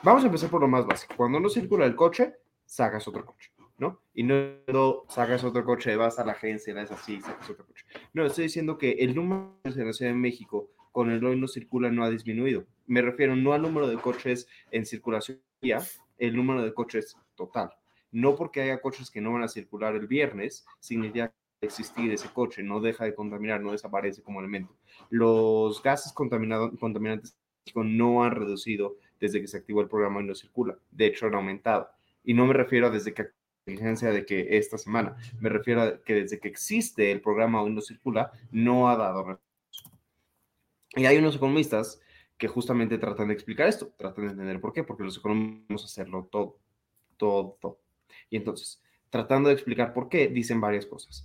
vamos 0.03 0.23
a 0.23 0.27
empezar 0.27 0.51
por 0.51 0.61
lo 0.61 0.69
más 0.69 0.87
básico. 0.87 1.15
Cuando 1.17 1.41
no 1.41 1.49
circula 1.49 1.87
el 1.87 1.97
coche, 1.97 2.35
sacas 2.65 3.07
otro 3.09 3.25
coche, 3.25 3.51
¿no? 3.79 4.01
Y 4.15 4.23
no 4.23 5.05
sacas 5.09 5.45
otro 5.45 5.65
coche, 5.65 5.97
vas 5.97 6.19
a 6.19 6.25
la 6.25 6.33
agencia, 6.33 6.81
es 6.81 6.91
así, 6.91 7.21
sacas 7.21 7.51
otro 7.51 7.67
coche. 7.67 7.85
No, 8.13 8.25
estoy 8.27 8.45
diciendo 8.45 8.79
que 8.79 8.93
el 8.93 9.15
número 9.15 9.59
de 9.63 9.85
la 9.85 9.93
Ciudad 9.93 10.13
de 10.13 10.19
México 10.19 10.71
con 10.91 11.11
el 11.11 11.25
hoy 11.25 11.39
no 11.39 11.49
circula 11.49 11.91
no 11.91 12.05
ha 12.05 12.11
disminuido. 12.11 12.67
Me 12.87 13.03
refiero 13.03 13.35
no 13.37 13.53
al 13.53 13.63
número 13.63 13.89
de 13.89 13.97
coches 13.97 14.47
en 14.71 14.85
circulación, 14.85 15.41
el 16.19 16.37
número 16.37 16.63
de 16.63 16.75
coches 16.75 17.17
total. 17.35 17.73
No 18.11 18.37
porque 18.37 18.61
haya 18.61 18.81
coches 18.81 19.11
que 19.11 19.23
no 19.23 19.33
van 19.33 19.43
a 19.43 19.49
circular 19.49 19.95
el 19.95 20.07
viernes, 20.07 20.67
significa 20.81 21.33
existir 21.63 22.13
ese 22.13 22.29
coche 22.29 22.63
no 22.63 22.81
deja 22.81 23.05
de 23.05 23.15
contaminar, 23.15 23.61
no 23.61 23.73
desaparece 23.73 24.23
como 24.23 24.41
elemento. 24.41 24.75
Los 25.11 25.83
gases 25.83 26.13
contaminantes 26.13 27.37
no 27.75 28.25
han 28.25 28.33
reducido 28.33 28.97
desde 29.23 29.41
que 29.41 29.47
se 29.47 29.57
activó 29.57 29.81
el 29.81 29.89
programa 29.89 30.21
y 30.21 30.25
no 30.25 30.35
circula. 30.35 30.77
De 30.91 31.07
hecho, 31.07 31.27
han 31.27 31.35
aumentado. 31.35 31.89
Y 32.25 32.35
no 32.35 32.45
me 32.45 32.55
refiero 32.55 32.89
a 32.89 32.91
desde 32.91 33.15
que 33.15 33.29
de 33.65 34.27
que 34.27 34.57
esta 34.59 34.77
semana, 34.77 35.17
me 35.39 35.49
refiero 35.49 36.03
que 36.03 36.15
desde 36.15 36.41
que 36.41 36.49
existe 36.49 37.13
el 37.13 37.21
programa 37.21 37.63
Hoy 37.63 37.73
no 37.73 37.81
circula, 37.81 38.33
no 38.51 38.91
ha 38.91 38.97
dado. 38.97 39.41
Y 40.97 41.05
hay 41.05 41.19
unos 41.19 41.37
economistas 41.37 42.01
que 42.37 42.49
justamente 42.49 42.99
tratan 42.99 43.29
de 43.29 43.35
explicar 43.35 43.69
esto, 43.69 43.93
tratan 43.97 44.25
de 44.27 44.31
entender 44.33 44.61
por 44.61 44.73
qué, 44.73 44.83
porque 44.83 45.05
los 45.05 45.17
economistas 45.17 45.85
hacerlo 45.85 46.29
todo, 46.33 46.59
todo, 47.17 47.57
todo. 47.61 47.79
Y 48.29 48.37
entonces, 48.37 48.83
tratando 49.09 49.49
de 49.49 49.55
explicar 49.55 49.95
por 49.95 50.09
qué, 50.09 50.27
dicen 50.27 50.61
varias 50.61 50.85
cosas. 50.85 51.25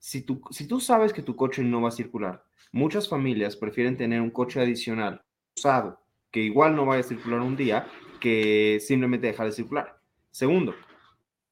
Si 0.00 0.22
tú, 0.22 0.40
si 0.50 0.66
tú 0.66 0.80
sabes 0.80 1.12
que 1.12 1.22
tu 1.22 1.36
coche 1.36 1.62
no 1.62 1.80
va 1.80 1.90
a 1.90 1.92
circular, 1.92 2.44
muchas 2.72 3.08
familias 3.08 3.54
prefieren 3.54 3.96
tener 3.96 4.20
un 4.20 4.30
coche 4.30 4.60
adicional 4.60 5.22
usado, 5.56 6.00
que 6.30 6.40
igual 6.40 6.76
no 6.76 6.86
vaya 6.86 7.00
a 7.00 7.04
circular 7.04 7.40
un 7.40 7.56
día, 7.56 7.86
que 8.20 8.78
simplemente 8.80 9.26
dejar 9.26 9.46
de 9.46 9.52
circular. 9.52 10.00
Segundo, 10.30 10.74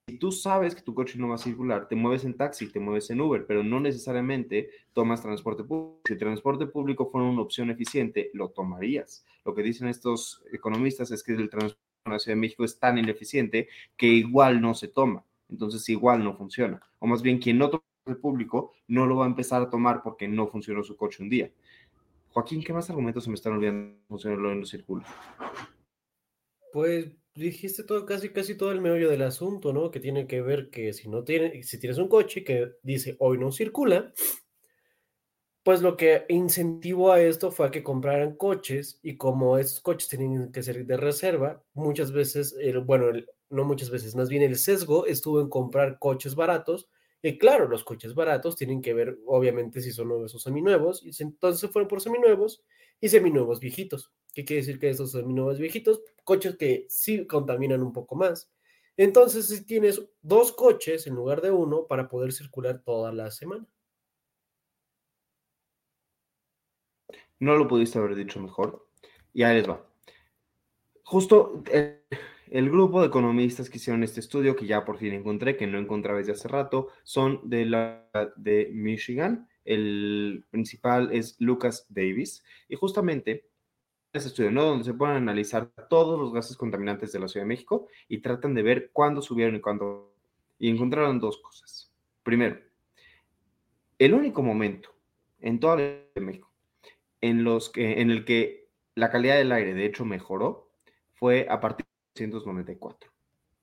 si 0.06 0.18
tú 0.18 0.32
sabes 0.32 0.74
que 0.74 0.82
tu 0.82 0.94
coche 0.94 1.18
no 1.18 1.28
va 1.28 1.36
a 1.36 1.38
circular, 1.38 1.88
te 1.88 1.96
mueves 1.96 2.24
en 2.24 2.36
taxi, 2.36 2.70
te 2.70 2.78
mueves 2.78 3.08
en 3.08 3.22
Uber, 3.22 3.46
pero 3.46 3.62
no 3.64 3.80
necesariamente 3.80 4.68
tomas 4.92 5.22
transporte 5.22 5.64
público. 5.64 6.02
Si 6.04 6.12
el 6.12 6.18
transporte 6.18 6.66
público 6.66 7.10
fuera 7.10 7.26
una 7.26 7.40
opción 7.40 7.70
eficiente, 7.70 8.30
lo 8.34 8.50
tomarías. 8.50 9.24
Lo 9.46 9.54
que 9.54 9.62
dicen 9.62 9.88
estos 9.88 10.44
economistas 10.52 11.10
es 11.10 11.22
que 11.22 11.32
el 11.32 11.48
transporte 11.48 11.80
en 12.04 12.12
la 12.12 12.18
Ciudad 12.18 12.36
de 12.36 12.40
México 12.40 12.64
es 12.64 12.78
tan 12.78 12.98
ineficiente 12.98 13.68
que 13.96 14.06
igual 14.06 14.60
no 14.60 14.74
se 14.74 14.88
toma. 14.88 15.24
Entonces, 15.48 15.88
igual 15.88 16.22
no 16.22 16.36
funciona. 16.36 16.82
O 16.98 17.06
más 17.06 17.22
bien, 17.22 17.38
quien 17.38 17.56
no 17.56 17.70
toma 17.70 17.84
el 18.06 18.18
público 18.18 18.72
no 18.88 19.06
lo 19.06 19.16
va 19.16 19.24
a 19.24 19.28
empezar 19.28 19.62
a 19.62 19.70
tomar 19.70 20.02
porque 20.02 20.28
no 20.28 20.48
funcionó 20.48 20.82
su 20.82 20.96
coche 20.96 21.22
un 21.22 21.30
día. 21.30 21.50
Joaquín, 22.34 22.64
¿qué 22.64 22.72
más 22.72 22.90
argumentos 22.90 23.22
se 23.22 23.30
me 23.30 23.36
están 23.36 23.52
olvidando? 23.52 23.94
En 24.24 24.60
los 24.60 24.68
circulos. 24.68 25.06
Pues 26.72 27.12
dijiste 27.32 27.84
todo, 27.84 28.04
casi, 28.06 28.30
casi 28.30 28.56
todo 28.56 28.72
el 28.72 28.80
meollo 28.80 29.08
del 29.08 29.22
asunto, 29.22 29.72
¿no? 29.72 29.92
Que 29.92 30.00
tiene 30.00 30.26
que 30.26 30.42
ver 30.42 30.68
que 30.68 30.92
si 30.92 31.08
no 31.08 31.22
tiene, 31.22 31.62
si 31.62 31.78
tienes 31.78 31.98
un 31.98 32.08
coche 32.08 32.42
que 32.42 32.72
dice 32.82 33.14
hoy 33.20 33.38
no 33.38 33.52
circula, 33.52 34.12
pues 35.62 35.80
lo 35.80 35.96
que 35.96 36.24
incentivó 36.28 37.12
a 37.12 37.22
esto 37.22 37.52
fue 37.52 37.68
a 37.68 37.70
que 37.70 37.84
compraran 37.84 38.36
coches 38.36 38.98
y 39.00 39.16
como 39.16 39.56
estos 39.56 39.80
coches 39.80 40.08
tenían 40.08 40.50
que 40.50 40.64
ser 40.64 40.84
de 40.84 40.96
reserva, 40.96 41.62
muchas 41.72 42.10
veces, 42.10 42.56
el, 42.60 42.80
bueno, 42.80 43.06
no 43.48 43.64
muchas 43.64 43.90
veces, 43.90 44.16
más 44.16 44.28
bien 44.28 44.42
el 44.42 44.56
sesgo 44.56 45.06
estuvo 45.06 45.40
en 45.40 45.48
comprar 45.48 46.00
coches 46.00 46.34
baratos 46.34 46.88
y 47.24 47.38
claro, 47.38 47.66
los 47.68 47.84
coches 47.84 48.14
baratos 48.14 48.54
tienen 48.54 48.82
que 48.82 48.92
ver, 48.92 49.18
obviamente, 49.24 49.80
si 49.80 49.92
son 49.92 50.08
nuevos 50.08 50.34
o 50.34 50.38
seminuevos, 50.38 51.02
y 51.02 51.10
entonces 51.22 51.70
fueron 51.70 51.88
por 51.88 52.02
seminuevos 52.02 52.62
y 53.00 53.08
seminuevos 53.08 53.60
viejitos. 53.60 54.12
¿Qué 54.34 54.44
quiere 54.44 54.60
decir 54.60 54.78
que 54.78 54.90
estos 54.90 55.12
seminuevos 55.12 55.58
viejitos? 55.58 56.02
Coches 56.22 56.58
que 56.58 56.84
sí 56.90 57.26
contaminan 57.26 57.82
un 57.82 57.94
poco 57.94 58.14
más. 58.14 58.52
Entonces, 58.98 59.48
si 59.48 59.64
tienes 59.64 60.06
dos 60.20 60.52
coches 60.52 61.06
en 61.06 61.14
lugar 61.14 61.40
de 61.40 61.50
uno 61.50 61.86
para 61.86 62.08
poder 62.08 62.30
circular 62.30 62.82
toda 62.82 63.10
la 63.10 63.30
semana. 63.30 63.66
No 67.38 67.56
lo 67.56 67.66
pudiste 67.66 67.98
haber 67.98 68.16
dicho 68.16 68.38
mejor. 68.38 68.86
Y 69.32 69.44
ahí 69.44 69.56
les 69.56 69.66
va. 69.70 69.82
Justo 71.04 71.62
el, 71.72 72.02
el, 72.50 72.70
grupo 72.70 73.00
de 73.00 73.08
economistas 73.08 73.70
que 73.70 73.78
hicieron 73.78 74.02
este 74.02 74.20
estudio, 74.20 74.56
que 74.56 74.66
ya 74.66 74.84
por 74.84 74.98
fin 74.98 75.12
encontré, 75.12 75.56
que 75.56 75.66
no 75.66 75.78
encontraba 75.78 76.18
desde 76.18 76.32
hace 76.32 76.48
rato, 76.48 76.88
son 77.02 77.40
de 77.44 77.64
la 77.64 78.06
de 78.36 78.70
Michigan. 78.72 79.48
El 79.64 80.44
principal 80.50 81.10
es 81.12 81.36
Lucas 81.40 81.86
Davis. 81.88 82.44
Y 82.68 82.76
justamente 82.76 83.46
este 84.12 84.28
estudio, 84.28 84.50
¿no? 84.50 84.64
Donde 84.64 84.84
se 84.84 84.94
pueden 84.94 85.16
analizar 85.16 85.70
todos 85.88 86.18
los 86.18 86.32
gases 86.32 86.56
contaminantes 86.56 87.12
de 87.12 87.18
la 87.18 87.28
Ciudad 87.28 87.44
de 87.44 87.48
México 87.48 87.88
y 88.08 88.18
tratan 88.18 88.54
de 88.54 88.62
ver 88.62 88.90
cuándo 88.92 89.22
subieron 89.22 89.56
y 89.56 89.60
cuándo. 89.60 90.14
Y 90.58 90.70
encontraron 90.70 91.18
dos 91.18 91.38
cosas. 91.38 91.92
Primero, 92.22 92.58
el 93.98 94.14
único 94.14 94.42
momento 94.42 94.94
en 95.40 95.58
toda 95.58 95.76
la 95.76 95.82
Ciudad 95.82 96.14
de 96.14 96.20
México 96.20 96.54
en, 97.24 97.42
los 97.42 97.70
que, 97.70 98.02
en 98.02 98.10
el 98.10 98.26
que 98.26 98.68
la 98.94 99.10
calidad 99.10 99.36
del 99.36 99.50
aire, 99.50 99.72
de 99.72 99.86
hecho, 99.86 100.04
mejoró, 100.04 100.68
fue 101.14 101.46
a 101.48 101.58
partir 101.58 101.83
1994. 102.14 103.10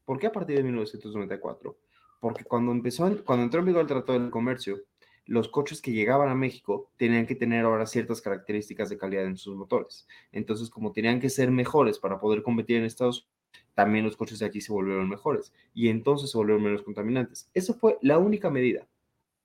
¿Por 0.05 0.19
qué 0.19 0.27
a 0.27 0.31
partir 0.31 0.57
de 0.57 0.63
1994? 0.63 1.77
Porque 2.19 2.43
cuando, 2.43 2.71
empezó, 2.71 3.23
cuando 3.23 3.43
entró 3.43 3.59
en 3.59 3.67
vigor 3.67 3.81
el 3.81 3.87
Tratado 3.87 4.19
del 4.19 4.29
Comercio, 4.29 4.81
los 5.25 5.47
coches 5.47 5.81
que 5.81 5.91
llegaban 5.91 6.29
a 6.29 6.35
México 6.35 6.91
tenían 6.97 7.25
que 7.25 7.35
tener 7.35 7.65
ahora 7.65 7.85
ciertas 7.85 8.21
características 8.21 8.89
de 8.89 8.97
calidad 8.97 9.25
en 9.25 9.37
sus 9.37 9.55
motores. 9.55 10.07
Entonces, 10.31 10.69
como 10.69 10.91
tenían 10.91 11.19
que 11.19 11.29
ser 11.29 11.51
mejores 11.51 11.99
para 11.99 12.19
poder 12.19 12.43
competir 12.43 12.77
en 12.77 12.85
Estados 12.85 13.21
Unidos, 13.21 13.37
también 13.73 14.03
los 14.03 14.17
coches 14.17 14.39
de 14.39 14.45
aquí 14.45 14.59
se 14.59 14.73
volvieron 14.73 15.07
mejores 15.07 15.53
y 15.73 15.87
entonces 15.89 16.29
se 16.29 16.37
volvieron 16.37 16.63
menos 16.63 16.83
contaminantes. 16.83 17.49
Eso 17.53 17.73
fue 17.73 17.97
la 18.01 18.17
única 18.17 18.49
medida 18.49 18.87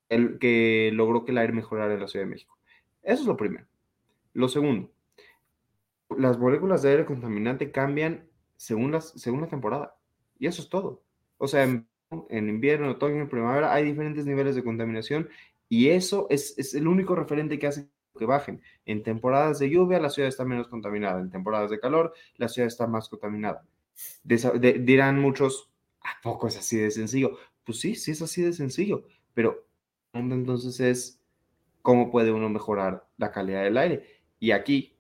que 0.08 0.90
logró 0.92 1.24
que 1.24 1.32
el 1.32 1.38
aire 1.38 1.52
mejorara 1.52 1.94
en 1.94 2.00
la 2.00 2.08
Ciudad 2.08 2.24
de 2.24 2.30
México. 2.30 2.58
Eso 3.02 3.22
es 3.22 3.26
lo 3.26 3.36
primero. 3.36 3.66
Lo 4.32 4.48
segundo, 4.48 4.90
las 6.16 6.38
moléculas 6.38 6.82
de 6.82 6.90
aire 6.90 7.04
contaminante 7.04 7.70
cambian 7.70 8.28
según, 8.56 8.92
las, 8.92 9.10
según 9.10 9.40
la 9.40 9.48
temporada. 9.48 9.96
Y 10.38 10.46
eso 10.46 10.62
es 10.62 10.68
todo. 10.68 11.02
O 11.38 11.48
sea, 11.48 11.64
en, 11.64 11.86
en 12.30 12.48
invierno, 12.48 12.90
otoño, 12.90 13.20
en 13.20 13.28
primavera 13.28 13.72
hay 13.72 13.84
diferentes 13.84 14.26
niveles 14.26 14.54
de 14.54 14.64
contaminación 14.64 15.28
y 15.68 15.88
eso 15.88 16.26
es, 16.30 16.54
es, 16.58 16.74
el 16.74 16.86
único 16.86 17.14
referente 17.14 17.58
que 17.58 17.66
hace 17.66 17.88
que 18.16 18.24
bajen. 18.24 18.62
En 18.84 19.02
temporadas 19.02 19.58
de 19.58 19.70
lluvia 19.70 20.00
la 20.00 20.10
ciudad 20.10 20.28
está 20.28 20.44
menos 20.44 20.68
contaminada, 20.68 21.20
en 21.20 21.30
temporadas 21.30 21.70
de 21.70 21.80
calor 21.80 22.14
la 22.36 22.48
ciudad 22.48 22.66
está 22.66 22.86
más 22.86 23.08
contaminada. 23.08 23.64
dirán 24.24 25.20
muchos, 25.20 25.70
¿a 26.00 26.20
poco 26.22 26.48
es 26.48 26.56
así 26.56 26.78
de 26.78 26.90
sencillo? 26.90 27.36
Pues 27.64 27.80
sí, 27.80 27.94
sí 27.94 28.12
es 28.12 28.22
así 28.22 28.42
de 28.42 28.52
sencillo, 28.52 29.04
pero 29.34 29.66
entonces 30.12 30.80
es 30.80 31.20
cómo 31.82 32.10
puede 32.10 32.32
uno 32.32 32.48
mejorar 32.48 33.06
la 33.18 33.32
calidad 33.32 33.64
del 33.64 33.76
aire. 33.76 34.22
Y 34.38 34.52
aquí, 34.52 34.96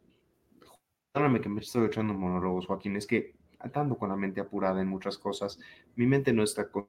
perdóname 1.12 1.40
que 1.40 1.48
me 1.48 1.60
estoy 1.60 1.86
echando 1.86 2.14
monólogos, 2.14 2.66
Joaquín, 2.66 2.96
es 2.96 3.06
que 3.06 3.35
ando 3.74 3.96
con 3.96 4.08
la 4.08 4.16
mente 4.16 4.40
apurada 4.40 4.80
en 4.80 4.88
muchas 4.88 5.18
cosas, 5.18 5.58
mi 5.94 6.06
mente 6.06 6.32
no 6.32 6.42
está 6.42 6.68
con, 6.68 6.88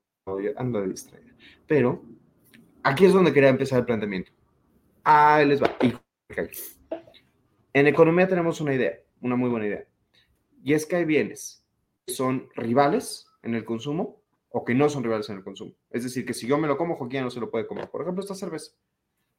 ando 0.55 0.81
distraída. 0.81 1.33
Pero 1.67 2.03
aquí 2.83 3.05
es 3.05 3.13
donde 3.13 3.33
quería 3.33 3.49
empezar 3.49 3.79
el 3.79 3.85
planteamiento. 3.85 4.31
Ahí 5.03 5.45
les 5.45 5.61
va. 5.61 5.75
En 7.73 7.87
economía 7.87 8.27
tenemos 8.27 8.59
una 8.61 8.73
idea, 8.73 8.97
una 9.21 9.35
muy 9.35 9.49
buena 9.49 9.67
idea. 9.67 9.85
Y 10.63 10.73
es 10.73 10.85
que 10.85 10.97
hay 10.97 11.05
bienes 11.05 11.65
que 12.05 12.13
son 12.13 12.49
rivales 12.55 13.27
en 13.43 13.55
el 13.55 13.63
consumo 13.63 14.21
o 14.49 14.65
que 14.65 14.73
no 14.73 14.89
son 14.89 15.03
rivales 15.03 15.29
en 15.29 15.37
el 15.37 15.43
consumo. 15.43 15.73
Es 15.89 16.03
decir, 16.03 16.25
que 16.25 16.33
si 16.33 16.47
yo 16.47 16.57
me 16.57 16.67
lo 16.67 16.77
como, 16.77 16.95
Joaquín 16.95 17.21
no 17.21 17.29
se 17.29 17.39
lo 17.39 17.49
puede 17.49 17.67
comer. 17.67 17.89
Por 17.89 18.01
ejemplo, 18.01 18.21
esta 18.21 18.35
cerveza. 18.35 18.71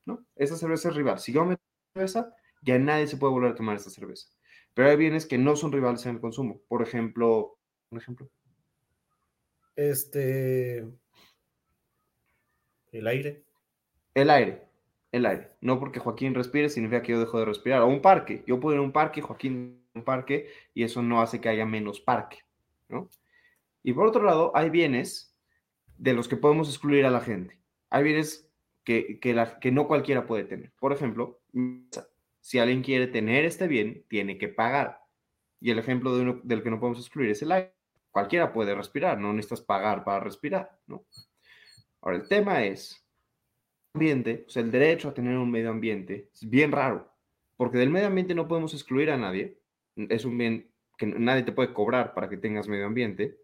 ¿no? 0.07 0.25
Esta 0.37 0.57
cerveza 0.57 0.89
es 0.89 0.95
rival. 0.95 1.19
Si 1.19 1.33
yo 1.33 1.45
me 1.45 1.57
cerveza, 1.93 2.35
ya 2.63 2.79
nadie 2.79 3.07
se 3.07 3.17
puede 3.17 3.33
volver 3.33 3.53
a 3.53 3.55
tomar 3.55 3.77
esta 3.77 3.91
cerveza. 3.91 4.29
Pero 4.75 4.91
hay 4.91 4.97
bienes 4.97 5.27
que 5.27 5.39
no 5.39 5.57
son 5.57 5.73
rivales 5.73 6.05
en 6.07 6.17
el 6.17 6.21
consumo. 6.21 6.61
Por 6.69 6.83
ejemplo, 6.83 7.59
un 7.91 7.99
ejemplo. 7.99 8.29
Este. 9.77 10.87
El 12.93 13.07
aire. 13.07 13.45
El 14.15 14.31
aire. 14.31 14.69
El 15.13 15.27
aire. 15.27 15.51
No 15.61 15.79
porque 15.79 16.01
Joaquín 16.01 16.35
respire 16.35 16.69
significa 16.69 17.03
que 17.03 17.13
yo 17.13 17.21
dejo 17.21 17.39
de 17.39 17.45
respirar. 17.45 17.83
O 17.83 17.87
un 17.87 18.03
parque. 18.03 18.45
Yo 18.47 18.61
puedo 18.61 18.75
ir 18.75 18.81
a 18.81 18.85
un 18.85 18.93
parque, 18.93 19.23
Joaquín 19.23 19.83
en 19.95 20.01
un 20.01 20.05
parque, 20.05 20.51
y 20.75 20.83
eso 20.83 21.03
no 21.03 21.21
hace 21.21 21.41
que 21.41 21.49
haya 21.49 21.67
menos 21.67 22.01
parque. 22.01 22.39
¿no? 22.89 23.09
Y 23.83 23.93
por 23.93 24.07
otro 24.07 24.23
lado, 24.23 24.53
hay 24.55 24.71
bienes 24.71 25.37
de 25.97 26.13
los 26.13 26.29
que 26.29 26.37
podemos 26.37 26.69
excluir 26.69 27.07
a 27.07 27.11
la 27.11 27.21
gente. 27.21 27.59
Hay 27.91 28.05
bienes 28.05 28.51
que, 28.85 29.19
que, 29.21 29.35
la, 29.35 29.59
que 29.59 29.71
no 29.71 29.87
cualquiera 29.87 30.27
puede 30.27 30.45
tener. 30.45 30.73
Por 30.79 30.93
ejemplo, 30.93 31.41
si 32.49 32.59
alguien 32.59 32.81
quiere 32.81 33.09
tener 33.09 33.45
este 33.45 33.69
bien, 33.69 34.07
tiene 34.09 34.39
que 34.39 34.49
pagar. 34.49 35.03
Y 35.61 35.71
el 35.71 35.79
ejemplo 35.79 36.17
del 36.17 36.63
que 36.63 36.71
no 36.71 36.81
podemos 36.81 36.99
excluir 36.99 37.29
es 37.29 37.43
el 37.43 37.53
aire. 37.53 37.75
Cualquiera 38.11 38.55
puede 38.55 38.75
respirar, 38.75 39.19
no 39.19 39.35
necesitas 39.35 39.61
pagar 39.61 40.03
para 40.03 40.21
respirar, 40.21 40.81
¿no? 40.87 41.05
Ahora, 42.01 42.17
el 42.17 42.27
tema 42.27 42.65
es, 42.65 43.07
ambiente, 43.93 44.47
o 44.49 44.59
el 44.61 44.71
derecho 44.71 45.11
a 45.11 45.13
tener 45.13 45.37
un 45.37 45.51
medio 45.51 45.69
ambiente 45.69 46.31
es 46.33 46.49
bien 46.49 46.73
raro, 46.73 47.13
porque 47.59 47.77
del 47.77 47.91
medio 47.91 48.07
ambiente 48.07 48.35
no 48.35 48.49
podemos 48.49 48.73
excluir 48.73 49.11
a 49.11 49.19
nadie, 49.19 49.61
es 49.95 50.25
un 50.25 50.39
bien 50.39 50.71
que 50.97 51.05
nadie 51.05 51.43
te 51.43 51.53
puede 51.53 51.75
cobrar 51.75 52.15
para 52.15 52.31
que 52.31 52.39
tengas 52.39 52.67
medio 52.67 52.87
ambiente, 52.87 53.37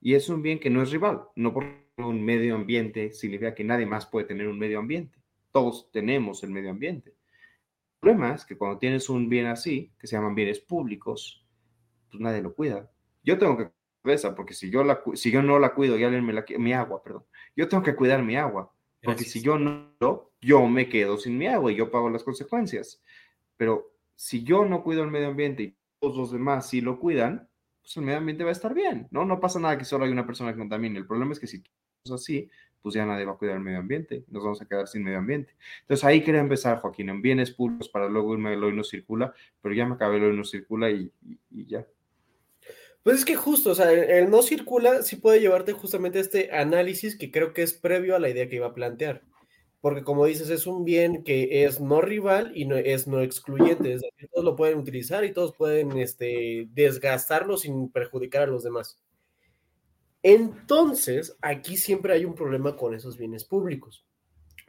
y 0.00 0.14
es 0.14 0.28
un 0.28 0.42
bien 0.42 0.58
que 0.58 0.70
no 0.70 0.82
es 0.82 0.90
rival, 0.90 1.22
no 1.36 1.54
porque 1.54 1.86
un 1.98 2.20
medio 2.24 2.56
ambiente 2.56 3.12
significa 3.12 3.54
que 3.54 3.62
nadie 3.62 3.86
más 3.86 4.06
puede 4.06 4.26
tener 4.26 4.48
un 4.48 4.58
medio 4.58 4.80
ambiente, 4.80 5.20
todos 5.52 5.88
tenemos 5.92 6.42
el 6.42 6.50
medio 6.50 6.70
ambiente 6.70 7.14
problema 8.00 8.34
es 8.34 8.44
que 8.44 8.56
cuando 8.56 8.78
tienes 8.78 9.08
un 9.08 9.28
bien 9.28 9.46
así, 9.46 9.92
que 9.98 10.06
se 10.06 10.16
llaman 10.16 10.34
bienes 10.34 10.60
públicos, 10.60 11.44
pues 12.10 12.20
nadie 12.20 12.42
lo 12.42 12.54
cuida. 12.54 12.90
Yo 13.22 13.38
tengo 13.38 13.56
que 13.56 13.70
cuidar 14.02 14.34
porque 14.34 14.54
si 14.54 14.70
yo, 14.70 14.82
la, 14.82 15.02
si 15.14 15.30
yo 15.30 15.42
no 15.42 15.58
la 15.58 15.74
cuido 15.74 15.98
y 15.98 16.04
alguien 16.04 16.24
me 16.24 16.32
la 16.32 16.44
mi 16.58 16.72
agua, 16.72 17.02
perdón, 17.02 17.24
yo 17.54 17.68
tengo 17.68 17.82
que 17.82 17.94
cuidar 17.94 18.22
mi 18.22 18.36
agua, 18.36 18.72
porque 19.02 19.24
si 19.24 19.42
yo 19.42 19.58
no, 19.58 20.32
yo 20.40 20.66
me 20.66 20.88
quedo 20.88 21.18
sin 21.18 21.36
mi 21.36 21.46
agua 21.46 21.70
y 21.70 21.76
yo 21.76 21.90
pago 21.90 22.10
las 22.10 22.24
consecuencias. 22.24 23.02
Pero 23.56 23.92
si 24.14 24.42
yo 24.42 24.64
no 24.64 24.82
cuido 24.82 25.02
el 25.02 25.10
medio 25.10 25.28
ambiente 25.28 25.62
y 25.62 25.76
todos 25.98 26.16
los 26.16 26.32
demás 26.32 26.68
sí 26.68 26.80
lo 26.80 26.98
cuidan, 26.98 27.48
pues 27.82 27.96
el 27.96 28.04
medio 28.04 28.18
ambiente 28.18 28.44
va 28.44 28.50
a 28.50 28.52
estar 28.52 28.74
bien, 28.74 29.08
¿no? 29.10 29.24
No 29.24 29.40
pasa 29.40 29.60
nada 29.60 29.76
que 29.76 29.84
solo 29.84 30.04
hay 30.04 30.12
una 30.12 30.26
persona 30.26 30.52
que 30.52 30.58
contamine. 30.58 30.98
El 30.98 31.06
problema 31.06 31.32
es 31.32 31.40
que 31.40 31.46
si 31.46 31.62
es 32.04 32.10
así, 32.10 32.50
pues 32.82 32.94
ya 32.94 33.04
nadie 33.04 33.24
va 33.24 33.32
a 33.32 33.36
cuidar 33.36 33.56
el 33.56 33.62
medio 33.62 33.78
ambiente, 33.78 34.24
nos 34.28 34.42
vamos 34.42 34.60
a 34.62 34.66
quedar 34.66 34.86
sin 34.86 35.02
medio 35.02 35.18
ambiente. 35.18 35.54
Entonces 35.82 36.04
ahí 36.04 36.22
quería 36.22 36.40
empezar, 36.40 36.78
Joaquín, 36.78 37.08
en 37.08 37.22
bienes 37.22 37.50
públicos 37.50 37.88
para 37.88 38.08
luego 38.08 38.32
irme 38.34 38.54
el 38.54 38.64
hoy 38.64 38.74
no 38.74 38.84
circula, 38.84 39.34
pero 39.60 39.74
ya 39.74 39.86
me 39.86 39.94
acabé 39.94 40.16
el 40.16 40.24
hoy 40.24 40.36
no 40.36 40.44
circula 40.44 40.90
y, 40.90 41.12
ya. 41.50 41.86
Pues 43.02 43.18
es 43.18 43.24
que 43.24 43.34
justo, 43.34 43.70
o 43.70 43.74
sea, 43.74 43.92
el, 43.92 44.30
no 44.30 44.42
circula 44.42 45.02
sí 45.02 45.16
puede 45.16 45.40
llevarte 45.40 45.72
justamente 45.72 46.18
a 46.18 46.22
este 46.22 46.52
análisis 46.52 47.16
que 47.16 47.30
creo 47.30 47.52
que 47.52 47.62
es 47.62 47.72
previo 47.72 48.14
a 48.14 48.18
la 48.18 48.28
idea 48.28 48.48
que 48.48 48.56
iba 48.56 48.66
a 48.66 48.74
plantear. 48.74 49.22
Porque 49.80 50.04
como 50.04 50.26
dices, 50.26 50.50
es 50.50 50.66
un 50.66 50.84
bien 50.84 51.24
que 51.24 51.64
es 51.64 51.80
no 51.80 52.02
rival 52.02 52.52
y 52.54 52.66
no 52.66 52.76
es 52.76 53.06
no 53.06 53.22
excluyente, 53.22 53.94
es 53.94 54.02
decir, 54.02 54.28
todos 54.30 54.44
lo 54.44 54.56
pueden 54.56 54.78
utilizar 54.78 55.24
y 55.24 55.32
todos 55.32 55.54
pueden 55.56 55.98
este, 55.98 56.68
desgastarlo 56.72 57.56
sin 57.56 57.90
perjudicar 57.90 58.42
a 58.42 58.46
los 58.46 58.62
demás. 58.62 58.98
Entonces, 60.22 61.36
aquí 61.40 61.76
siempre 61.76 62.12
hay 62.12 62.24
un 62.24 62.34
problema 62.34 62.76
con 62.76 62.94
esos 62.94 63.16
bienes 63.16 63.44
públicos. 63.44 64.06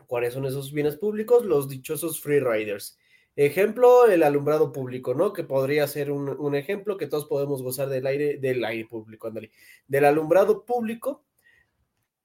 ¿Cuáles 0.07 0.33
son 0.33 0.45
esos 0.45 0.71
bienes 0.71 0.97
públicos? 0.97 1.45
Los 1.45 1.67
dichosos 1.67 2.21
free 2.21 2.39
riders. 2.39 2.97
Ejemplo, 3.35 4.07
el 4.07 4.23
alumbrado 4.23 4.71
público, 4.71 5.13
¿no? 5.13 5.31
Que 5.31 5.43
podría 5.43 5.87
ser 5.87 6.11
un, 6.11 6.55
ejemplo 6.55 6.97
que 6.97 7.07
todos 7.07 7.25
podemos 7.25 7.63
gozar 7.63 7.87
del 7.87 8.05
aire, 8.05 8.37
del 8.37 8.63
aire 8.65 8.87
público, 8.87 9.27
ándale, 9.27 9.51
del 9.87 10.05
alumbrado 10.05 10.65
público, 10.65 11.23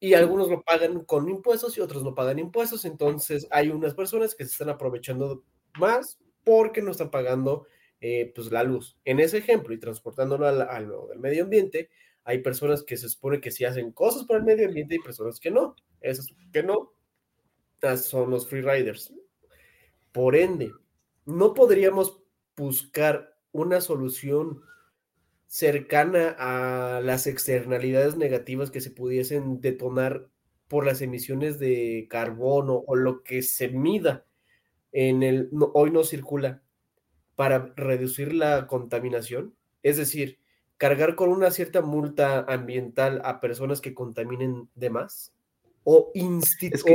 y 0.00 0.14
algunos 0.14 0.48
lo 0.48 0.62
pagan 0.62 1.04
con 1.04 1.28
impuestos 1.28 1.78
y 1.78 1.80
otros 1.80 2.02
no 2.02 2.14
pagan 2.14 2.38
impuestos. 2.38 2.84
Entonces, 2.84 3.46
hay 3.50 3.68
unas 3.68 3.94
personas 3.94 4.34
que 4.34 4.44
se 4.44 4.52
están 4.52 4.68
aprovechando 4.68 5.44
más 5.78 6.18
porque 6.44 6.82
no 6.82 6.90
están 6.90 7.10
pagando 7.10 7.66
eh, 8.00 8.32
pues 8.34 8.50
la 8.50 8.62
luz. 8.62 8.98
En 9.04 9.20
ese 9.20 9.38
ejemplo, 9.38 9.74
y 9.74 9.78
transportándolo 9.78 10.46
al, 10.46 10.62
al 10.62 10.90
medio 11.18 11.44
ambiente, 11.44 11.88
hay 12.26 12.42
personas 12.42 12.82
que 12.82 12.96
se 12.96 13.08
supone 13.08 13.40
que 13.40 13.52
sí 13.52 13.64
hacen 13.64 13.92
cosas 13.92 14.24
por 14.24 14.36
el 14.36 14.42
medio 14.42 14.66
ambiente 14.66 14.96
y 14.96 14.98
personas 14.98 15.38
que 15.38 15.52
no. 15.52 15.76
Esos 16.00 16.34
que 16.52 16.64
no 16.64 16.92
son 17.96 18.30
los 18.30 18.48
free 18.48 18.62
riders. 18.62 19.14
Por 20.10 20.34
ende, 20.34 20.72
no 21.24 21.54
podríamos 21.54 22.20
buscar 22.56 23.38
una 23.52 23.80
solución 23.80 24.60
cercana 25.46 26.34
a 26.36 27.00
las 27.00 27.28
externalidades 27.28 28.16
negativas 28.16 28.72
que 28.72 28.80
se 28.80 28.90
pudiesen 28.90 29.60
detonar 29.60 30.28
por 30.66 30.84
las 30.84 31.02
emisiones 31.02 31.60
de 31.60 32.08
carbono 32.10 32.82
o 32.88 32.96
lo 32.96 33.22
que 33.22 33.42
se 33.42 33.68
mida 33.68 34.26
en 34.90 35.22
el 35.22 35.48
hoy 35.74 35.92
no 35.92 36.02
circula 36.02 36.64
para 37.36 37.72
reducir 37.76 38.32
la 38.34 38.66
contaminación. 38.66 39.54
Es 39.84 39.96
decir, 39.96 40.40
cargar 40.76 41.14
con 41.14 41.30
una 41.30 41.50
cierta 41.50 41.82
multa 41.82 42.44
ambiental 42.48 43.20
a 43.24 43.40
personas 43.40 43.80
que 43.80 43.94
contaminen 43.94 44.68
de 44.74 44.90
más? 44.90 45.32
O, 45.84 46.12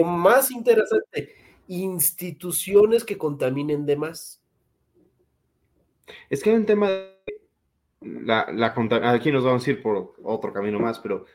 más 0.06 0.52
interesante, 0.52 1.36
instituciones 1.68 3.06
que 3.06 3.18
contaminen 3.18 3.86
de 3.86 3.96
más. 3.96 4.42
Es 6.30 6.44
que 6.44 6.50
hay 6.50 6.58
un 6.58 6.66
tema 6.66 6.90
la, 8.02 8.74
aquí 9.04 9.32
nos 9.32 9.44
vamos 9.44 9.66
a 9.66 9.70
ir 9.70 9.82
por 9.82 10.16
otro 10.24 10.52
camino 10.52 10.80
más, 10.80 11.00
pero 11.00 11.26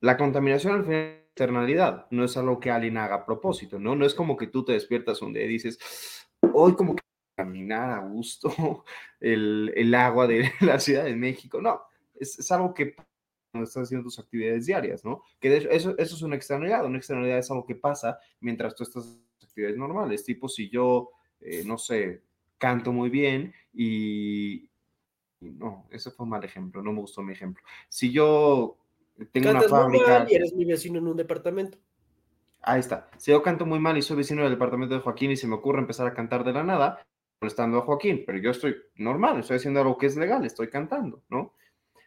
la 0.00 0.16
contaminación 0.16 0.74
al 0.74 0.84
final 0.84 1.00
es 1.00 1.20
externalidad, 1.28 2.06
no 2.10 2.24
es 2.24 2.36
algo 2.36 2.58
que 2.58 2.70
alguien 2.70 2.96
haga 2.96 3.16
a 3.16 3.26
propósito, 3.26 3.78
¿no? 3.78 3.94
No 3.94 4.04
es 4.04 4.14
como 4.14 4.36
que 4.36 4.48
tú 4.48 4.64
te 4.64 4.72
despiertas 4.72 5.22
un 5.22 5.32
día 5.32 5.44
y 5.44 5.48
dices, 5.48 6.26
hoy 6.52 6.74
como 6.74 6.96
que 6.96 6.99
caminar 7.40 7.90
a 7.90 8.06
gusto 8.06 8.84
el, 9.20 9.94
agua 9.94 10.26
de 10.26 10.50
la 10.60 10.78
Ciudad 10.78 11.04
de 11.04 11.16
México. 11.16 11.60
No, 11.60 11.80
es, 12.14 12.50
algo 12.50 12.74
que 12.74 12.94
cuando 12.94 13.66
estás 13.66 13.84
haciendo 13.84 14.04
tus 14.04 14.18
actividades 14.18 14.66
diarias, 14.66 15.04
¿no? 15.04 15.22
Que 15.40 15.56
eso, 15.56 15.96
eso 15.96 16.16
es 16.16 16.22
una 16.22 16.36
externalidad. 16.36 16.84
Una 16.84 16.98
externalidad 16.98 17.38
es 17.38 17.50
algo 17.50 17.66
que 17.66 17.74
pasa 17.74 18.18
mientras 18.40 18.74
tú 18.74 18.84
estás 18.84 19.06
en 19.06 19.46
actividades 19.48 19.78
normales. 19.78 20.24
Tipo, 20.24 20.48
si 20.48 20.68
yo, 20.68 21.10
eh, 21.40 21.64
no 21.64 21.78
sé, 21.78 22.22
canto 22.58 22.92
muy 22.92 23.08
bien 23.08 23.54
y, 23.72 24.68
No, 25.40 25.86
ese 25.90 26.10
fue 26.10 26.24
un 26.24 26.30
mal 26.30 26.44
ejemplo, 26.44 26.82
no 26.82 26.92
me 26.92 27.00
gustó 27.00 27.22
mi 27.22 27.32
ejemplo. 27.32 27.64
Si 27.88 28.12
yo 28.12 28.76
tengo 29.32 29.50
una 29.50 29.62
fábrica... 29.62 30.26
y 30.28 30.34
eres 30.34 30.52
mi 30.52 30.66
vecino 30.66 30.98
en 30.98 31.08
un 31.08 31.16
departamento. 31.16 31.78
Ahí 32.62 32.80
está. 32.80 33.08
Si 33.16 33.30
yo 33.30 33.42
canto 33.42 33.64
muy 33.64 33.78
mal 33.78 33.96
y 33.96 34.02
soy 34.02 34.18
vecino 34.18 34.42
del 34.42 34.52
departamento 34.52 34.94
de 34.94 35.00
Joaquín 35.00 35.30
y 35.30 35.36
se 35.36 35.46
me 35.46 35.54
ocurre 35.54 35.80
empezar 35.80 36.06
a 36.06 36.12
cantar 36.12 36.44
de 36.44 36.52
la 36.52 36.62
nada, 36.62 37.02
molestando 37.40 37.78
a 37.78 37.82
Joaquín, 37.82 38.24
pero 38.26 38.38
yo 38.38 38.50
estoy 38.50 38.76
normal, 38.96 39.40
estoy 39.40 39.56
haciendo 39.56 39.80
algo 39.80 39.96
que 39.96 40.06
es 40.06 40.16
legal, 40.16 40.44
estoy 40.44 40.68
cantando, 40.68 41.22
¿no? 41.28 41.54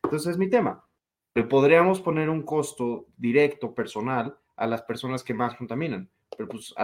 Entonces 0.04 0.32
es 0.32 0.38
mi 0.38 0.50
tema. 0.50 0.86
Le 1.34 1.44
podríamos 1.44 2.02
poner 2.02 2.30
un 2.30 2.44
costo 2.44 3.08
directo, 3.18 3.74
personal, 3.74 4.38
a 4.56 4.68
las 4.68 4.84
personas 4.84 5.24
que 5.24 5.34
más 5.34 5.56
contaminan, 5.56 6.10
pero 6.38 6.48
pues 6.48 6.76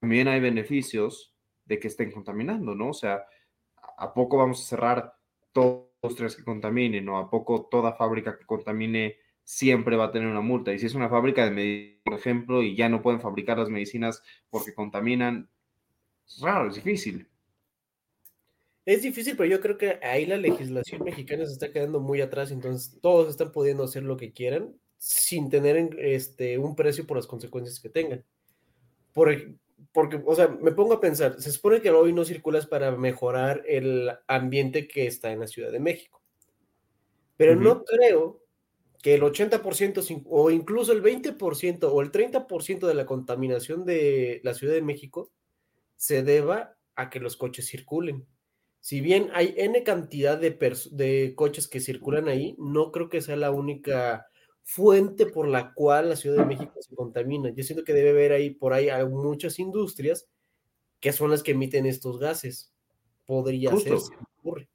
también 0.00 0.28
hay 0.28 0.40
beneficios 0.40 1.34
de 1.66 1.78
que 1.78 1.88
estén 1.88 2.10
contaminando, 2.10 2.74
¿no? 2.74 2.88
O 2.88 2.94
sea, 2.94 3.24
¿a 3.98 4.14
poco 4.14 4.38
vamos 4.38 4.62
a 4.62 4.68
cerrar 4.68 5.14
todos 5.52 5.88
los 6.02 6.14
tres 6.16 6.34
que 6.34 6.44
contaminen 6.44 7.06
o 7.10 7.18
a 7.18 7.28
poco 7.28 7.68
toda 7.70 7.92
fábrica 7.92 8.38
que 8.38 8.46
contamine 8.46 9.18
siempre 9.44 9.96
va 9.96 10.06
a 10.06 10.10
tener 10.10 10.28
una 10.28 10.40
multa? 10.40 10.72
Y 10.72 10.78
si 10.78 10.86
es 10.86 10.94
una 10.94 11.10
fábrica 11.10 11.44
de 11.44 11.50
medicina, 11.50 12.00
por 12.04 12.14
ejemplo, 12.14 12.62
y 12.62 12.74
ya 12.74 12.88
no 12.88 13.02
pueden 13.02 13.20
fabricar 13.20 13.58
las 13.58 13.68
medicinas 13.68 14.22
porque 14.48 14.74
contaminan, 14.74 15.50
es 16.26 16.40
raro, 16.40 16.68
es 16.68 16.76
difícil. 16.76 17.28
Es 18.90 19.02
difícil, 19.02 19.36
pero 19.36 19.48
yo 19.48 19.60
creo 19.60 19.78
que 19.78 20.00
ahí 20.02 20.26
la 20.26 20.36
legislación 20.36 21.04
mexicana 21.04 21.46
se 21.46 21.52
está 21.52 21.70
quedando 21.70 22.00
muy 22.00 22.20
atrás, 22.20 22.50
entonces 22.50 22.98
todos 23.00 23.28
están 23.28 23.52
pudiendo 23.52 23.84
hacer 23.84 24.02
lo 24.02 24.16
que 24.16 24.32
quieran 24.32 24.74
sin 24.98 25.48
tener 25.48 25.96
este, 26.00 26.58
un 26.58 26.74
precio 26.74 27.06
por 27.06 27.16
las 27.16 27.28
consecuencias 27.28 27.78
que 27.78 27.88
tengan. 27.88 28.24
Por, 29.12 29.32
porque, 29.92 30.20
o 30.26 30.34
sea, 30.34 30.48
me 30.48 30.72
pongo 30.72 30.94
a 30.94 31.00
pensar, 31.00 31.40
se 31.40 31.52
supone 31.52 31.80
que 31.80 31.92
hoy 31.92 32.12
no 32.12 32.24
circulas 32.24 32.66
para 32.66 32.90
mejorar 32.90 33.62
el 33.68 34.10
ambiente 34.26 34.88
que 34.88 35.06
está 35.06 35.30
en 35.30 35.38
la 35.38 35.46
Ciudad 35.46 35.70
de 35.70 35.78
México, 35.78 36.20
pero 37.36 37.54
no 37.54 37.84
creo 37.84 38.42
que 39.00 39.14
el 39.14 39.22
80% 39.22 40.24
o 40.26 40.50
incluso 40.50 40.90
el 40.90 41.00
20% 41.00 41.84
o 41.84 42.00
el 42.00 42.10
30% 42.10 42.88
de 42.88 42.94
la 42.94 43.06
contaminación 43.06 43.84
de 43.84 44.40
la 44.42 44.52
Ciudad 44.52 44.74
de 44.74 44.82
México 44.82 45.30
se 45.94 46.24
deba 46.24 46.76
a 46.96 47.08
que 47.08 47.20
los 47.20 47.36
coches 47.36 47.68
circulen. 47.68 48.26
Si 48.80 49.00
bien 49.00 49.30
hay 49.34 49.54
N 49.56 49.82
cantidad 49.82 50.38
de, 50.38 50.50
de 50.92 51.34
coches 51.36 51.68
que 51.68 51.80
circulan 51.80 52.28
ahí, 52.28 52.56
no 52.58 52.90
creo 52.92 53.08
que 53.08 53.20
sea 53.20 53.36
la 53.36 53.50
única 53.50 54.26
fuente 54.62 55.26
por 55.26 55.48
la 55.48 55.74
cual 55.74 56.08
la 56.08 56.16
Ciudad 56.16 56.38
de 56.38 56.46
México 56.46 56.72
se 56.80 56.94
contamina. 56.94 57.50
Yo 57.50 57.62
siento 57.62 57.84
que 57.84 57.92
debe 57.92 58.10
haber 58.10 58.32
ahí 58.32 58.50
por 58.50 58.72
ahí 58.72 58.88
muchas 59.08 59.58
industrias 59.58 60.28
que 61.00 61.12
son 61.12 61.30
las 61.30 61.42
que 61.42 61.52
emiten 61.52 61.86
estos 61.86 62.18
gases. 62.18 62.72
Podría 63.26 63.74
ser, 63.76 63.98
ocurre. 64.38 64.68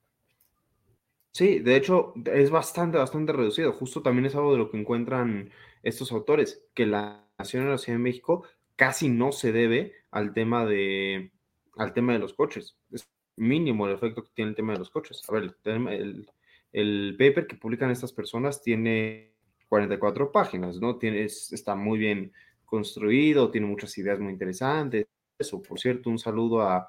Sí, 1.32 1.60
de 1.60 1.76
hecho 1.76 2.14
es 2.26 2.50
bastante, 2.50 2.98
bastante 2.98 3.34
reducido. 3.34 3.74
Justo 3.74 4.02
también 4.02 4.26
es 4.26 4.36
algo 4.36 4.54
de 4.54 4.58
lo 4.58 4.72
que 4.72 4.80
encuentran 4.80 5.52
estos 5.84 6.12
autores, 6.12 6.64
que 6.74 6.86
la 6.86 7.28
nación 7.38 7.66
de 7.66 7.72
la 7.72 7.78
Ciudad 7.78 7.98
de 7.98 8.04
México 8.04 8.44
casi 8.76 9.10
no 9.10 9.32
se 9.32 9.52
debe 9.52 9.94
al 10.12 10.34
tema 10.34 10.66
de, 10.66 11.32
al 11.78 11.94
tema 11.94 12.14
de 12.14 12.20
los 12.20 12.34
coches. 12.34 12.78
Es 12.92 13.08
mínimo 13.38 13.88
el 13.88 13.94
efecto 13.94 14.24
que 14.24 14.32
tiene 14.34 14.50
el 14.50 14.56
tema 14.56 14.74
de 14.74 14.80
los 14.80 14.90
coches. 14.90 15.22
A 15.28 15.34
ver, 15.34 15.56
el, 15.66 16.30
el 16.72 17.16
paper 17.18 17.48
que 17.48 17.56
publican 17.56 17.92
estas 17.92 18.14
personas 18.14 18.62
tiene 18.62 19.34
44 19.70 20.32
páginas, 20.32 20.80
¿no? 20.80 20.98
Tiene, 20.98 21.24
está 21.24 21.76
muy 21.76 22.00
bien 22.00 22.32
construido, 22.66 23.52
tiene 23.52 23.68
muchas 23.68 23.98
ideas 23.98 24.20
muy 24.20 24.34
interesantes. 24.34 25.06
Eso, 25.38 25.62
por 25.62 25.80
cierto, 25.80 26.10
un 26.10 26.20
saludo 26.20 26.62
a, 26.62 26.88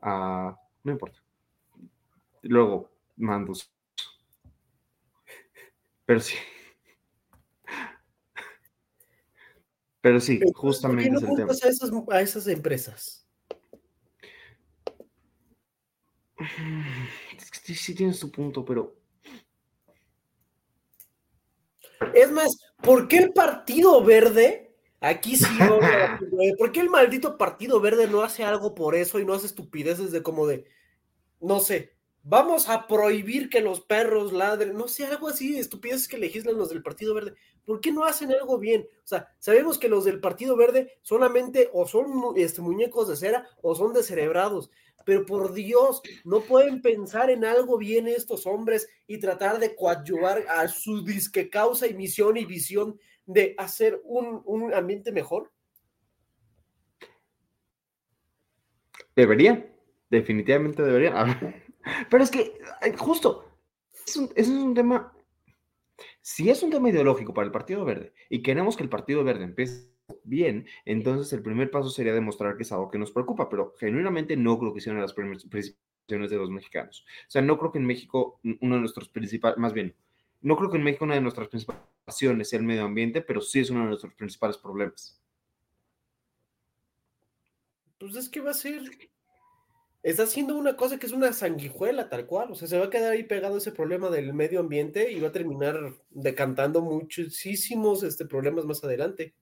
a 0.00 0.56
no 0.82 0.92
importa. 0.92 1.22
Luego 2.42 2.90
mando. 3.16 3.52
Pero 6.04 6.20
sí. 6.20 6.34
Pero 10.00 10.20
sí, 10.20 10.38
justamente 10.54 11.10
¿por 11.10 11.20
qué 11.20 11.26
no 11.26 11.26
es 11.26 11.30
el 11.30 11.36
tema. 11.36 11.52
A 11.52 11.68
esas, 11.70 11.92
a 12.10 12.20
esas 12.20 12.46
empresas? 12.48 13.23
Sí, 17.62 17.74
sí 17.74 17.94
tienes 17.94 18.20
tu 18.20 18.30
punto, 18.30 18.64
pero 18.64 18.94
Es 22.14 22.30
más, 22.30 22.58
¿por 22.82 23.08
qué 23.08 23.18
el 23.18 23.32
Partido 23.32 24.02
Verde? 24.04 24.76
Aquí 25.00 25.36
sí, 25.36 25.44
¿por 26.58 26.72
qué 26.72 26.80
el 26.80 26.90
maldito 26.90 27.36
Partido 27.36 27.80
Verde 27.80 28.08
no 28.08 28.22
hace 28.22 28.44
algo 28.44 28.74
por 28.74 28.94
eso 28.94 29.18
y 29.18 29.24
no 29.24 29.34
hace 29.34 29.46
estupideces 29.46 30.12
de 30.12 30.22
como 30.22 30.46
de, 30.46 30.64
no 31.40 31.60
sé, 31.60 31.94
vamos 32.22 32.70
a 32.70 32.86
prohibir 32.86 33.50
que 33.50 33.60
los 33.60 33.82
perros 33.82 34.32
ladren, 34.32 34.74
no 34.74 34.88
sé, 34.88 35.04
algo 35.04 35.28
así, 35.28 35.58
estupideces 35.58 36.08
que 36.08 36.18
legislan 36.18 36.56
los 36.56 36.70
del 36.70 36.82
Partido 36.82 37.14
Verde. 37.14 37.34
¿Por 37.66 37.80
qué 37.80 37.92
no 37.92 38.04
hacen 38.04 38.32
algo 38.32 38.58
bien? 38.58 38.88
O 39.04 39.06
sea, 39.06 39.28
sabemos 39.38 39.78
que 39.78 39.88
los 39.88 40.04
del 40.04 40.20
Partido 40.20 40.56
Verde 40.56 40.98
solamente 41.02 41.70
o 41.72 41.86
son 41.86 42.34
este, 42.36 42.62
muñecos 42.62 43.08
de 43.08 43.16
cera 43.16 43.46
o 43.62 43.74
son 43.74 43.92
descerebrados 43.92 44.70
pero 45.04 45.24
por 45.26 45.52
Dios, 45.52 46.02
no 46.24 46.40
pueden 46.40 46.82
pensar 46.82 47.30
en 47.30 47.44
algo 47.44 47.78
bien 47.78 48.08
estos 48.08 48.46
hombres 48.46 48.88
y 49.06 49.18
tratar 49.18 49.58
de 49.58 49.74
coadyuvar 49.74 50.44
a 50.48 50.68
su 50.68 51.04
disque 51.04 51.48
causa 51.48 51.86
y 51.86 51.94
misión 51.94 52.36
y 52.36 52.44
visión 52.44 52.98
de 53.26 53.54
hacer 53.58 54.00
un, 54.04 54.72
ambiente 54.74 55.12
mejor? 55.12 55.50
Debería, 59.16 59.72
definitivamente 60.10 60.82
debería. 60.82 61.64
Pero 62.10 62.24
es 62.24 62.30
que, 62.30 62.58
justo, 62.98 63.44
es 64.06 64.18
es 64.34 64.48
un 64.48 64.74
tema, 64.74 65.12
si 66.20 66.50
es 66.50 66.62
un 66.62 66.70
tema 66.70 66.90
ideológico 66.90 67.32
para 67.32 67.46
el 67.46 67.52
Partido 67.52 67.84
Verde 67.84 68.12
y 68.28 68.42
queremos 68.42 68.76
que 68.76 68.82
el 68.82 68.88
Partido 68.88 69.22
Verde 69.22 69.44
empiece 69.44 69.93
bien, 70.24 70.66
entonces 70.84 71.32
el 71.32 71.42
primer 71.42 71.70
paso 71.70 71.90
sería 71.90 72.12
demostrar 72.12 72.56
que 72.56 72.62
es 72.64 72.72
algo 72.72 72.90
que 72.90 72.98
nos 72.98 73.12
preocupa, 73.12 73.48
pero 73.48 73.74
genuinamente 73.78 74.36
no 74.36 74.58
creo 74.58 74.74
que 74.74 74.80
sea 74.80 74.92
una 74.92 75.00
de 75.02 75.06
las 75.06 75.14
preocupaciones 75.14 75.76
de 76.08 76.36
los 76.36 76.50
mexicanos. 76.50 77.04
O 77.26 77.30
sea, 77.30 77.42
no 77.42 77.58
creo 77.58 77.72
que 77.72 77.78
en 77.78 77.86
México 77.86 78.40
uno 78.60 78.74
de 78.74 78.80
nuestros 78.80 79.08
principales, 79.08 79.58
más 79.58 79.72
bien, 79.72 79.94
no 80.40 80.56
creo 80.56 80.70
que 80.70 80.76
en 80.76 80.84
México 80.84 81.04
una 81.04 81.14
de 81.14 81.22
nuestras 81.22 81.48
principales 81.48 81.82
preocupaciones 81.82 82.48
sea 82.50 82.58
el 82.58 82.66
medio 82.66 82.84
ambiente, 82.84 83.22
pero 83.22 83.40
sí 83.40 83.60
es 83.60 83.70
uno 83.70 83.80
de 83.80 83.86
nuestros 83.86 84.14
principales 84.14 84.58
problemas. 84.58 85.18
Pues 87.98 88.16
es 88.16 88.28
que 88.28 88.42
va 88.42 88.50
a 88.50 88.54
ser, 88.54 88.82
está 90.02 90.24
haciendo 90.24 90.56
una 90.56 90.76
cosa 90.76 90.98
que 90.98 91.06
es 91.06 91.12
una 91.12 91.32
sanguijuela 91.32 92.10
tal 92.10 92.26
cual, 92.26 92.52
o 92.52 92.54
sea, 92.54 92.68
se 92.68 92.78
va 92.78 92.86
a 92.86 92.90
quedar 92.90 93.12
ahí 93.12 93.22
pegado 93.22 93.56
ese 93.56 93.72
problema 93.72 94.10
del 94.10 94.34
medio 94.34 94.60
ambiente 94.60 95.10
y 95.10 95.20
va 95.20 95.28
a 95.28 95.32
terminar 95.32 95.94
decantando 96.10 96.82
muchísimos 96.82 98.02
este, 98.02 98.26
problemas 98.26 98.66
más 98.66 98.84
adelante. 98.84 99.34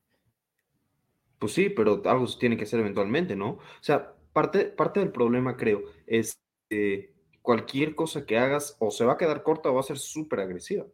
Pues 1.42 1.54
sí, 1.54 1.70
pero 1.70 2.00
algo 2.04 2.28
se 2.28 2.38
tiene 2.38 2.56
que 2.56 2.62
hacer 2.62 2.78
eventualmente, 2.78 3.34
¿no? 3.34 3.54
O 3.54 3.60
sea, 3.80 4.14
parte, 4.32 4.66
parte 4.66 5.00
del 5.00 5.10
problema, 5.10 5.56
creo, 5.56 5.82
es 6.06 6.38
que 6.70 7.12
cualquier 7.40 7.96
cosa 7.96 8.24
que 8.24 8.38
hagas 8.38 8.76
o 8.78 8.92
se 8.92 9.04
va 9.04 9.14
a 9.14 9.16
quedar 9.16 9.42
corta 9.42 9.68
o 9.68 9.74
va 9.74 9.80
a 9.80 9.82
ser 9.82 9.98
súper 9.98 10.38
agresiva. 10.38 10.86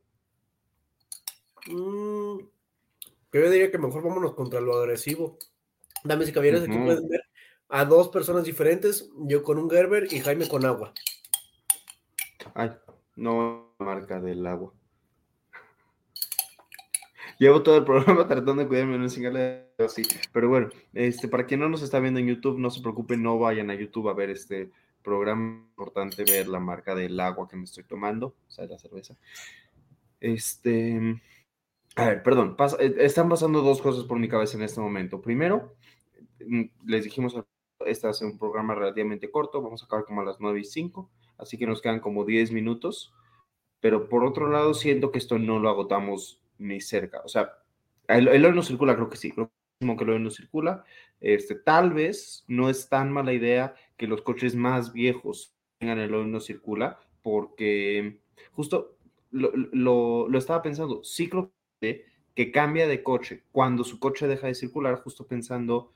Mm, 1.67 2.39
yo 3.31 3.51
diría 3.51 3.71
que 3.71 3.77
mejor 3.77 4.03
vámonos 4.03 4.33
contra 4.33 4.63
lo 4.63 4.79
agresivo. 4.79 5.37
Dame 6.03 6.25
si 6.25 6.33
caballeros, 6.33 6.63
aquí 6.63 6.79
pueden 6.79 7.07
ver 7.11 7.21
a 7.69 7.85
dos 7.85 8.09
personas 8.09 8.45
diferentes, 8.45 9.11
yo 9.27 9.43
con 9.43 9.59
un 9.59 9.69
Gerber 9.69 10.11
y 10.11 10.21
Jaime 10.21 10.49
con 10.49 10.65
agua. 10.65 10.95
Ay, 12.55 12.71
no 13.17 13.75
marca 13.79 14.19
del 14.19 14.47
agua. 14.47 14.73
Llevo 17.39 17.63
todo 17.63 17.77
el 17.79 17.85
programa 17.85 18.27
tratando 18.27 18.63
de 18.63 18.69
cuidarme, 18.69 18.99
no 18.99 19.09
singarle 19.09 19.69
así. 19.79 20.03
Pero 20.33 20.49
bueno, 20.49 20.69
este, 20.93 21.29
para 21.29 21.47
quien 21.47 21.61
no 21.61 21.69
nos 21.69 21.83
está 21.83 22.01
viendo 22.01 22.21
en 22.21 22.27
YouTube, 22.27 22.59
no 22.59 22.71
se 22.71 22.83
preocupen, 22.83 23.23
no 23.23 23.39
vayan 23.39 23.71
a 23.71 23.75
YouTube 23.75 24.09
a 24.09 24.15
ver 24.15 24.31
este 24.31 24.71
programa. 25.03 25.65
Importante 25.71 26.25
ver 26.25 26.49
la 26.49 26.61
marca 26.61 26.95
del 26.95 27.19
agua 27.21 27.49
que 27.49 27.57
me 27.57 27.65
estoy 27.65 27.85
tomando, 27.85 28.35
o 28.47 28.51
sea, 28.51 28.67
la 28.67 28.79
cerveza. 28.79 29.17
Este. 30.21 31.21
A 31.97 32.07
ver, 32.07 32.23
perdón, 32.23 32.57
eh, 32.79 32.95
están 32.99 33.29
pasando 33.29 33.63
dos 33.63 33.81
cosas 33.83 34.05
por 34.05 34.19
mi 34.19 34.29
cabeza 34.29 34.57
en 34.57 34.65
este 34.65 34.81
momento. 34.81 35.21
Primero, 35.21 35.75
mm, 36.45 36.63
les 36.87 37.05
dijimos, 37.05 37.37
este 37.87 38.09
es 38.09 38.21
un 38.23 38.39
programa 38.39 38.75
relativamente 38.75 39.31
corto, 39.31 39.63
vamos 39.63 39.83
a 39.83 39.87
acabar 39.87 40.05
como 40.05 40.21
a 40.21 40.25
las 40.25 40.41
9 40.41 40.61
y 40.61 40.65
5, 40.65 41.11
así 41.39 41.57
que 41.59 41.67
nos 41.67 41.83
quedan 41.83 42.01
como 42.01 42.25
10 42.25 42.53
minutos. 42.53 43.13
Pero 43.81 44.09
por 44.09 44.25
otro 44.25 44.49
lado, 44.49 44.75
siento 44.75 45.13
que 45.13 45.19
esto 45.19 45.39
no 45.39 45.61
lo 45.61 45.69
agotamos 45.69 46.41
ni 46.59 46.81
cerca. 46.81 47.21
O 47.25 47.29
sea, 47.29 47.53
el, 48.09 48.29
el 48.29 48.55
no 48.55 48.63
circula, 48.63 48.95
creo 48.95 49.09
que 49.09 49.17
sí, 49.17 49.33
creo 49.33 49.51
que 49.81 50.05
el 50.05 50.11
hoy 50.11 50.21
no 50.21 50.31
circula. 50.31 50.85
Este, 51.21 51.55
tal 51.55 51.93
vez 51.93 52.45
no 52.49 52.71
es 52.71 52.89
tan 52.89 53.13
mala 53.13 53.33
idea 53.33 53.75
que 53.97 54.07
los 54.07 54.23
coches 54.23 54.55
más 54.55 54.93
viejos 54.93 55.55
tengan 55.79 55.99
el 55.99 56.15
hoy 56.15 56.27
no 56.27 56.41
circula, 56.41 56.99
porque 57.23 58.21
justo 58.53 58.97
lo, 59.31 59.53
lo, 59.55 60.39
estaba 60.39 60.63
pensando, 60.63 61.05
ciclo 61.05 61.53
que 61.81 62.53
cambia 62.53 62.87
de 62.87 63.03
coche 63.03 63.43
cuando 63.53 63.85
su 63.85 63.99
coche 63.99 64.27
deja 64.27 64.47
de 64.47 64.55
circular, 64.55 65.01
justo 65.03 65.27
pensando, 65.27 65.93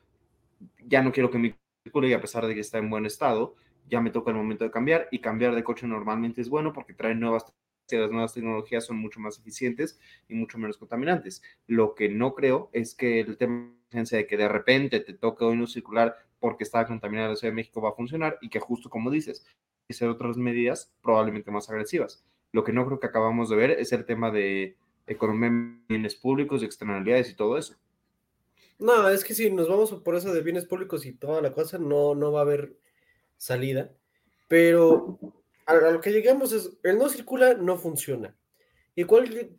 ya 0.86 1.02
no 1.02 1.12
quiero 1.12 1.30
que 1.30 1.38
mi 1.38 1.54
circule 1.84 2.08
y 2.08 2.12
a 2.12 2.20
pesar 2.20 2.46
de 2.46 2.54
que 2.54 2.60
está 2.60 2.78
en 2.78 2.90
buen 2.90 3.06
estado, 3.06 3.54
ya 3.88 4.00
me 4.00 4.10
toca 4.10 4.30
el 4.30 4.36
momento 4.36 4.64
de 4.64 4.70
cambiar 4.70 5.08
y 5.10 5.20
cambiar 5.20 5.54
de 5.54 5.64
coche 5.64 5.86
normalmente 5.86 6.40
es 6.40 6.48
bueno 6.48 6.72
porque 6.72 6.94
trae 6.94 7.14
nuevas 7.14 7.52
las 7.98 8.10
nuevas 8.10 8.34
tecnologías 8.34 8.84
son 8.86 8.98
mucho 8.98 9.20
más 9.20 9.38
eficientes 9.38 9.98
y 10.28 10.34
mucho 10.34 10.58
menos 10.58 10.76
contaminantes. 10.76 11.42
Lo 11.66 11.94
que 11.94 12.08
no 12.08 12.34
creo 12.34 12.70
es 12.72 12.94
que 12.94 13.20
el 13.20 13.36
tema 13.36 13.74
de 13.90 14.26
que 14.26 14.36
de 14.36 14.48
repente 14.48 15.00
te 15.00 15.12
toque 15.12 15.44
hoy 15.44 15.56
no 15.56 15.66
circular 15.66 16.16
porque 16.40 16.64
está 16.64 16.86
contaminada 16.86 17.28
la 17.28 17.36
Ciudad 17.36 17.52
de 17.52 17.56
México 17.56 17.80
va 17.80 17.90
a 17.90 17.94
funcionar 17.94 18.38
y 18.40 18.48
que 18.48 18.58
justo 18.58 18.90
como 18.90 19.10
dices, 19.10 19.46
hacer 19.88 20.08
otras 20.08 20.36
medidas 20.36 20.92
probablemente 21.02 21.50
más 21.50 21.68
agresivas. 21.68 22.24
Lo 22.52 22.64
que 22.64 22.72
no 22.72 22.84
creo 22.86 22.98
que 22.98 23.06
acabamos 23.06 23.48
de 23.48 23.56
ver 23.56 23.70
es 23.72 23.92
el 23.92 24.04
tema 24.04 24.30
de 24.30 24.76
economía 25.06 25.78
bienes 25.88 26.14
públicos, 26.14 26.62
externalidades 26.62 27.30
y 27.30 27.34
todo 27.34 27.58
eso. 27.58 27.76
No, 28.78 29.08
es 29.08 29.24
que 29.24 29.34
si 29.34 29.50
nos 29.50 29.68
vamos 29.68 29.92
por 29.92 30.16
eso 30.16 30.32
de 30.32 30.42
bienes 30.42 30.66
públicos 30.66 31.06
y 31.06 31.12
toda 31.12 31.40
la 31.40 31.52
cosa, 31.52 31.78
no, 31.78 32.14
no 32.14 32.32
va 32.32 32.40
a 32.40 32.42
haber 32.42 32.76
salida. 33.36 33.92
Pero 34.48 35.18
a, 35.66 35.74
lo 35.74 36.00
que 36.00 36.12
llegamos 36.12 36.52
es, 36.52 36.70
el 36.82 36.98
no 36.98 37.08
circula 37.08 37.54
no 37.54 37.78
funciona. 37.78 38.36
¿Y 38.94 39.04
cuál 39.04 39.50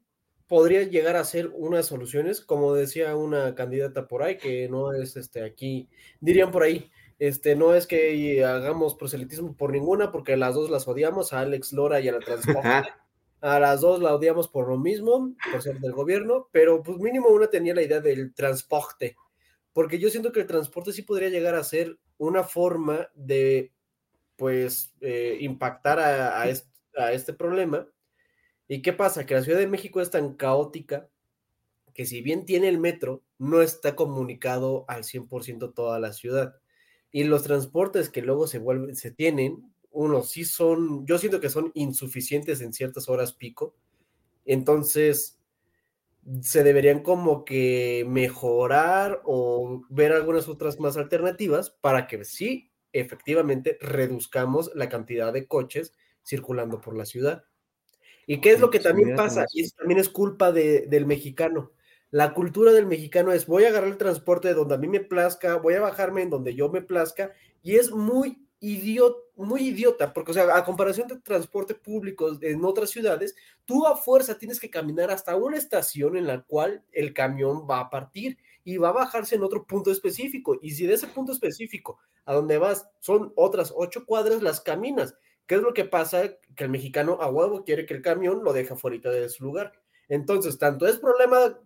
podría 0.47 0.83
llegar 0.83 1.15
a 1.15 1.23
ser 1.23 1.47
unas 1.53 1.87
soluciones? 1.87 2.41
Como 2.41 2.73
decía 2.73 3.15
una 3.15 3.55
candidata 3.55 4.07
por 4.07 4.23
ahí, 4.23 4.37
que 4.37 4.69
no 4.69 4.93
es 4.93 5.15
este 5.15 5.43
aquí, 5.43 5.89
dirían 6.19 6.51
por 6.51 6.63
ahí, 6.63 6.91
Este, 7.19 7.55
no 7.55 7.73
es 7.73 7.87
que 7.87 8.43
hagamos 8.43 8.95
proselitismo 8.95 9.55
por 9.55 9.71
ninguna, 9.71 10.11
porque 10.11 10.35
las 10.35 10.55
dos 10.55 10.69
las 10.69 10.87
odiamos, 10.87 11.31
a 11.31 11.39
Alex 11.39 11.71
Lora 11.71 12.01
y 12.01 12.09
a 12.09 12.11
la 12.11 12.19
transporte. 12.19 12.89
A 13.39 13.59
las 13.59 13.81
dos 13.81 14.01
la 14.01 14.15
odiamos 14.15 14.47
por 14.47 14.69
lo 14.69 14.77
mismo, 14.77 15.35
por 15.51 15.61
ser 15.61 15.79
del 15.79 15.91
gobierno, 15.91 16.47
pero 16.51 16.81
pues 16.81 16.97
mínimo 16.97 17.27
una 17.27 17.47
tenía 17.47 17.75
la 17.75 17.81
idea 17.81 17.99
del 17.99 18.33
transporte, 18.33 19.17
porque 19.73 19.99
yo 19.99 20.09
siento 20.09 20.31
que 20.31 20.39
el 20.39 20.47
transporte 20.47 20.93
sí 20.93 21.01
podría 21.01 21.27
llegar 21.27 21.55
a 21.55 21.63
ser 21.63 21.97
una 22.17 22.43
forma 22.43 23.09
de, 23.15 23.73
pues, 24.35 24.93
eh, 25.01 25.37
impactar 25.41 25.99
a, 25.99 26.41
a 26.41 27.11
este 27.11 27.33
problema. 27.33 27.87
¿Y 28.67 28.81
qué 28.81 28.93
pasa? 28.93 29.25
Que 29.25 29.35
la 29.35 29.43
Ciudad 29.43 29.59
de 29.59 29.67
México 29.67 30.01
es 30.01 30.09
tan 30.09 30.35
caótica 30.35 31.09
que 31.93 32.05
si 32.05 32.21
bien 32.21 32.45
tiene 32.45 32.69
el 32.69 32.79
metro, 32.79 33.23
no 33.37 33.61
está 33.61 33.95
comunicado 33.95 34.85
al 34.87 35.03
100% 35.03 35.73
toda 35.73 35.99
la 35.99 36.13
ciudad. 36.13 36.55
Y 37.11 37.23
los 37.25 37.43
transportes 37.43 38.09
que 38.09 38.21
luego 38.21 38.47
se 38.47 38.57
vuelven, 38.57 38.95
se 38.95 39.11
tienen, 39.11 39.73
uno, 39.91 40.23
sí 40.23 40.43
son, 40.43 41.05
yo 41.05 41.19
siento 41.19 41.39
que 41.39 41.49
son 41.49 41.71
insuficientes 41.75 42.61
en 42.61 42.73
ciertas 42.73 43.09
horas 43.09 43.33
pico. 43.33 43.75
Entonces, 44.45 45.39
se 46.41 46.63
deberían 46.63 47.03
como 47.03 47.45
que 47.45 48.05
mejorar 48.07 49.21
o 49.25 49.83
ver 49.89 50.13
algunas 50.13 50.47
otras 50.47 50.79
más 50.79 50.97
alternativas 50.97 51.69
para 51.69 52.07
que 52.07 52.25
sí, 52.25 52.71
efectivamente, 52.93 53.77
reduzcamos 53.81 54.71
la 54.75 54.89
cantidad 54.89 55.33
de 55.33 55.47
coches 55.47 55.93
circulando 56.25 56.79
por 56.79 56.95
la 56.95 57.05
ciudad. 57.05 57.43
¿Y 58.25 58.39
qué 58.39 58.51
es 58.51 58.59
lo 58.59 58.69
que 58.69 58.79
también 58.79 59.15
pasa? 59.15 59.45
Y 59.51 59.63
eso 59.63 59.75
también 59.77 59.99
es 59.99 60.09
culpa 60.09 60.51
del 60.51 61.05
mexicano. 61.05 61.71
La 62.09 62.33
cultura 62.33 62.71
del 62.71 62.85
mexicano 62.85 63.31
es 63.31 63.47
voy 63.47 63.65
a 63.65 63.69
agarrar 63.69 63.89
el 63.89 63.97
transporte 63.97 64.47
de 64.47 64.53
donde 64.53 64.75
a 64.75 64.77
mí 64.77 64.87
me 64.87 64.99
plazca, 64.99 65.55
voy 65.55 65.73
a 65.73 65.81
bajarme 65.81 66.21
en 66.21 66.29
donde 66.29 66.53
yo 66.53 66.69
me 66.69 66.81
plazca, 66.81 67.33
y 67.63 67.75
es 67.75 67.91
muy 67.91 68.47
idiota, 68.59 69.17
muy 69.35 69.67
idiota, 69.69 70.13
porque, 70.13 70.31
o 70.31 70.33
sea, 70.33 70.55
a 70.55 70.63
comparación 70.63 71.07
de 71.07 71.19
transporte 71.19 71.75
público 71.75 72.37
en 72.39 72.63
otras 72.63 72.91
ciudades, 72.91 73.35
tú 73.65 73.85
a 73.87 73.97
fuerza 73.97 74.37
tienes 74.37 74.59
que 74.59 74.69
caminar 74.69 75.11
hasta 75.11 75.35
una 75.35 75.57
estación 75.57 76.15
en 76.15 76.27
la 76.27 76.43
cual 76.43 76.83
el 76.91 77.13
camión 77.13 77.67
va 77.69 77.79
a 77.79 77.89
partir 77.89 78.37
y 78.63 78.77
va 78.77 78.89
a 78.89 78.93
bajarse 78.93 79.35
en 79.35 79.43
otro 79.43 79.65
punto 79.65 79.91
específico. 79.91 80.57
Y 80.61 80.71
si 80.71 80.85
de 80.85 80.93
ese 80.93 81.07
punto 81.07 81.31
específico 81.31 81.99
a 82.25 82.33
donde 82.33 82.57
vas 82.57 82.89
son 82.99 83.33
otras 83.35 83.73
ocho 83.75 84.05
cuadras, 84.05 84.41
las 84.41 84.61
caminas. 84.61 85.15
¿Qué 85.45 85.55
es 85.55 85.61
lo 85.61 85.73
que 85.73 85.85
pasa? 85.85 86.37
Que 86.55 86.63
el 86.63 86.69
mexicano 86.69 87.17
a 87.21 87.29
huevo 87.29 87.63
quiere 87.65 87.85
que 87.85 87.93
el 87.93 88.01
camión 88.01 88.43
lo 88.43 88.53
deje 88.53 88.75
fuera 88.75 89.11
de 89.11 89.29
su 89.29 89.43
lugar. 89.43 89.73
Entonces, 90.07 90.57
tanto 90.57 90.87
es 90.87 90.97
problema, 90.97 91.59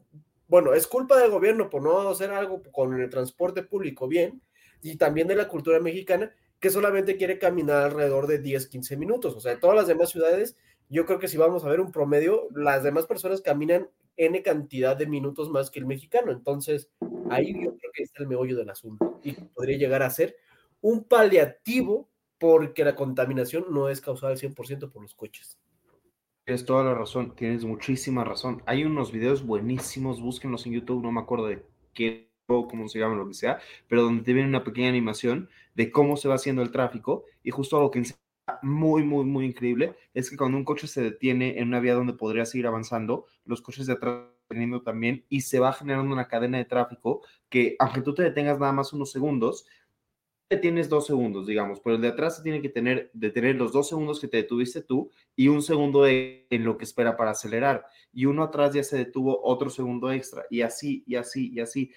bueno, 0.48 0.74
es 0.74 0.88
culpa 0.88 1.18
del 1.18 1.32
gobierno 1.32 1.70
por 1.70 1.84
no 1.84 2.10
hacer 2.10 2.32
algo 2.32 2.64
con 2.72 3.00
el 3.00 3.10
transporte 3.10 3.64
público 3.64 4.08
bien, 4.08 4.42
y 4.82 4.98
también 4.98 5.28
de 5.28 5.36
la 5.36 5.48
cultura 5.48 5.80
mexicana, 5.80 6.34
que 6.60 6.70
solamente 6.70 7.18
quiere 7.18 7.40
caminar 7.40 7.84
alrededor 7.84 8.28
de 8.28 8.40
10, 8.40 8.68
15 8.68 8.98
minutos. 8.98 9.36
O 9.36 9.40
sea, 9.40 9.52
en 9.54 9.60
todas 9.60 9.76
las 9.76 9.88
demás 9.88 10.10
ciudades, 10.10 10.58
yo 10.90 11.06
creo 11.06 11.20
que 11.20 11.28
si 11.28 11.38
vamos 11.38 11.64
a 11.64 11.70
ver 11.70 11.80
un 11.80 11.92
promedio, 11.92 12.48
las 12.56 12.84
demás 12.84 13.06
personas 13.06 13.42
caminan 13.42 13.90
N 14.18 14.42
cantidad 14.42 14.98
de 14.98 15.08
minutos 15.08 15.50
más 15.50 15.72
que 15.72 15.80
el 15.80 15.86
mexicano. 15.86 16.32
Entonces, 16.32 16.92
ahí 17.30 17.54
yo 17.54 17.76
creo 17.78 17.92
que 17.94 18.04
está 18.04 18.24
el 18.24 18.30
meollo 18.30 18.58
del 18.58 18.70
asunto 18.70 19.20
y 19.24 19.34
podría 19.34 19.78
llegar 19.78 20.04
a 20.04 20.10
ser 20.10 20.36
un 20.82 21.04
paliativo 21.04 22.10
porque 22.38 22.84
la 22.84 22.96
contaminación 22.96 23.66
no 23.72 23.90
es 23.90 24.02
causada 24.02 24.34
al 24.34 24.40
100% 24.40 24.92
por 24.92 25.02
los 25.02 25.16
coches. 25.16 25.60
Tienes 26.46 26.66
toda 26.66 26.84
la 26.84 26.94
razón, 26.94 27.36
tienes 27.36 27.66
muchísima 27.66 28.24
razón. 28.24 28.64
Hay 28.66 28.84
unos 28.84 29.12
videos 29.12 29.46
buenísimos, 29.46 30.22
búsquenlos 30.22 30.66
en 30.66 30.74
YouTube, 30.74 31.04
no 31.04 31.12
me 31.12 31.20
acuerdo 31.20 31.48
de 31.48 31.66
qué 31.94 32.32
o 32.48 32.68
cómo 32.68 32.88
se 32.88 33.00
llama, 33.00 33.16
lo 33.16 33.28
que 33.28 33.34
sea, 33.34 33.60
pero 33.90 34.04
donde 34.04 34.24
te 34.24 34.32
viene 34.34 34.48
una 34.48 34.64
pequeña 34.64 34.88
animación 34.88 35.50
de 35.76 35.92
cómo 35.92 36.16
se 36.16 36.30
va 36.30 36.36
haciendo 36.36 36.62
el 36.62 36.72
tráfico 36.72 37.26
y 37.44 37.52
justo 37.52 37.76
algo 37.76 37.92
que 37.92 38.00
enseña 38.00 38.20
muy, 38.62 39.04
muy, 39.04 39.26
muy 39.26 39.46
increíble 39.46 39.96
es 40.14 40.30
que 40.30 40.38
cuando 40.38 40.58
un 40.58 40.66
coche 40.66 40.88
se 40.88 41.02
detiene 41.02 41.60
en 41.60 41.68
una 41.68 41.80
vía 41.80 41.94
donde 41.94 42.14
podría 42.14 42.46
seguir 42.46 42.68
avanzando, 42.68 43.26
los 43.46 43.62
coches 43.62 43.88
de 43.88 43.94
atrás 43.94 44.24
teniendo 44.48 44.82
también 44.82 45.26
y 45.30 45.42
se 45.42 45.60
va 45.60 45.74
generando 45.74 46.14
una 46.14 46.28
cadena 46.28 46.58
de 46.58 46.66
tráfico 46.66 47.22
que 47.50 47.76
aunque 47.80 48.02
tú 48.02 48.14
te 48.14 48.24
detengas 48.24 48.60
nada 48.60 48.72
más 48.72 48.94
unos 48.94 49.12
segundos, 49.12 49.66
te 50.48 50.58
tienes 50.58 50.88
dos 50.88 51.06
segundos, 51.06 51.46
digamos, 51.46 51.82
pero 51.82 51.98
el 51.98 52.02
de 52.02 52.08
atrás 52.08 52.42
tiene 52.42 52.62
que 52.62 52.70
tener, 52.70 53.12
detener 53.14 53.58
los 53.58 53.74
dos 53.74 53.90
segundos 53.90 54.22
que 54.22 54.30
te 54.30 54.38
detuviste 54.38 54.82
tú 54.82 55.12
y 55.36 55.50
un 55.50 55.62
segundo 55.62 56.08
en 56.08 56.64
lo 56.64 56.78
que 56.78 56.86
espera 56.86 57.18
para 57.18 57.32
acelerar. 57.32 57.86
Y 58.14 58.26
uno 58.26 58.44
atrás 58.44 58.74
ya 58.74 58.84
se 58.84 58.98
detuvo 58.98 59.42
otro 59.44 59.70
segundo 59.70 60.10
extra 60.10 60.46
y 60.50 60.62
así, 60.62 61.04
y 61.06 61.16
así, 61.16 61.52
y 61.54 61.60
así 61.60 61.92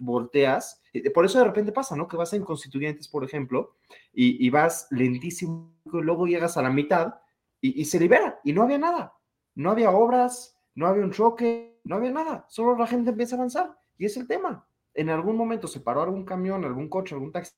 volteas, 0.00 0.82
por 1.14 1.24
eso 1.24 1.38
de 1.38 1.44
repente 1.44 1.72
pasa, 1.72 1.94
¿no? 1.94 2.08
Que 2.08 2.16
vas 2.16 2.32
en 2.32 2.44
constituyentes, 2.44 3.06
por 3.06 3.22
ejemplo, 3.24 3.76
y, 4.12 4.48
vas 4.50 4.88
lentísimo, 4.90 5.72
y 5.84 6.00
luego 6.00 6.26
llegas 6.26 6.56
a 6.56 6.62
la 6.62 6.70
mitad 6.70 7.14
y, 7.60 7.84
se 7.84 8.00
libera, 8.00 8.40
y 8.42 8.52
no 8.52 8.62
había 8.62 8.78
nada, 8.78 9.14
no 9.54 9.70
había 9.70 9.90
obras, 9.90 10.58
no 10.74 10.86
había 10.86 11.04
un 11.04 11.12
choque, 11.12 11.78
no 11.84 11.96
había 11.96 12.10
nada, 12.10 12.46
solo 12.48 12.76
la 12.76 12.86
gente 12.86 13.10
empieza 13.10 13.36
a 13.36 13.38
avanzar, 13.38 13.78
y 13.98 14.06
es 14.06 14.16
el 14.16 14.26
tema. 14.26 14.66
En 14.94 15.10
algún 15.10 15.36
momento 15.36 15.68
se 15.68 15.80
paró 15.80 16.02
algún 16.02 16.24
camión, 16.24 16.64
algún 16.64 16.88
coche, 16.88 17.14
algún 17.14 17.32
taxi, 17.32 17.54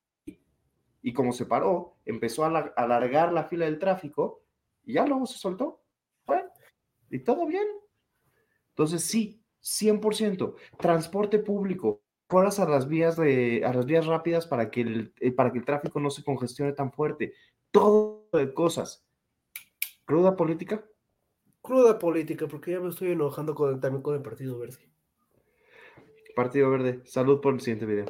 y 1.01 1.13
como 1.13 1.33
se 1.33 1.47
paró, 1.47 1.97
empezó 2.05 2.45
a 2.45 2.73
alargar 2.77 3.33
la 3.33 3.45
fila 3.45 3.65
del 3.65 3.79
tráfico, 3.79 4.43
y 4.85 4.95
ya 4.95 5.07
luego 5.07 5.27
se 5.27 5.39
soltó, 5.39 5.83
fue, 6.25 6.45
y 7.11 7.21
todo 7.21 7.47
bien. 7.47 7.67
Entonces 8.71 9.05
sí, 9.05 9.43
100%, 9.63 10.57
transporte 10.79 11.39
público, 11.39 12.02
a 12.39 12.69
las 12.69 12.89
vías 12.89 13.17
de 13.17 13.63
a 13.65 13.73
las 13.73 13.85
vías 13.85 14.07
rápidas 14.07 14.47
para 14.47 14.71
que 14.71 14.81
el 14.81 15.13
eh, 15.21 15.33
para 15.33 15.53
que 15.53 15.59
el 15.59 15.65
tráfico 15.65 16.01
no 16.01 16.11
se 16.11 16.25
congestione 16.25 16.73
tan 16.73 16.93
fuerte. 16.93 17.35
Todo 17.71 18.29
de 18.33 18.53
cosas. 18.55 19.05
¿Cruda 20.05 20.37
política? 20.37 20.85
Cruda 21.61 21.99
política, 21.99 22.49
porque 22.49 22.73
ya 22.73 22.81
me 22.81 22.89
estoy 22.89 23.13
enojando 23.13 23.55
con 23.55 23.81
también 23.81 24.03
con 24.03 24.15
el 24.15 24.23
Partido 24.23 24.59
Verde. 24.59 24.79
Partido 26.35 26.71
Verde, 26.71 27.03
salud 27.05 27.41
por 27.41 27.55
el 27.55 27.61
siguiente 27.61 27.87
video. 27.87 28.07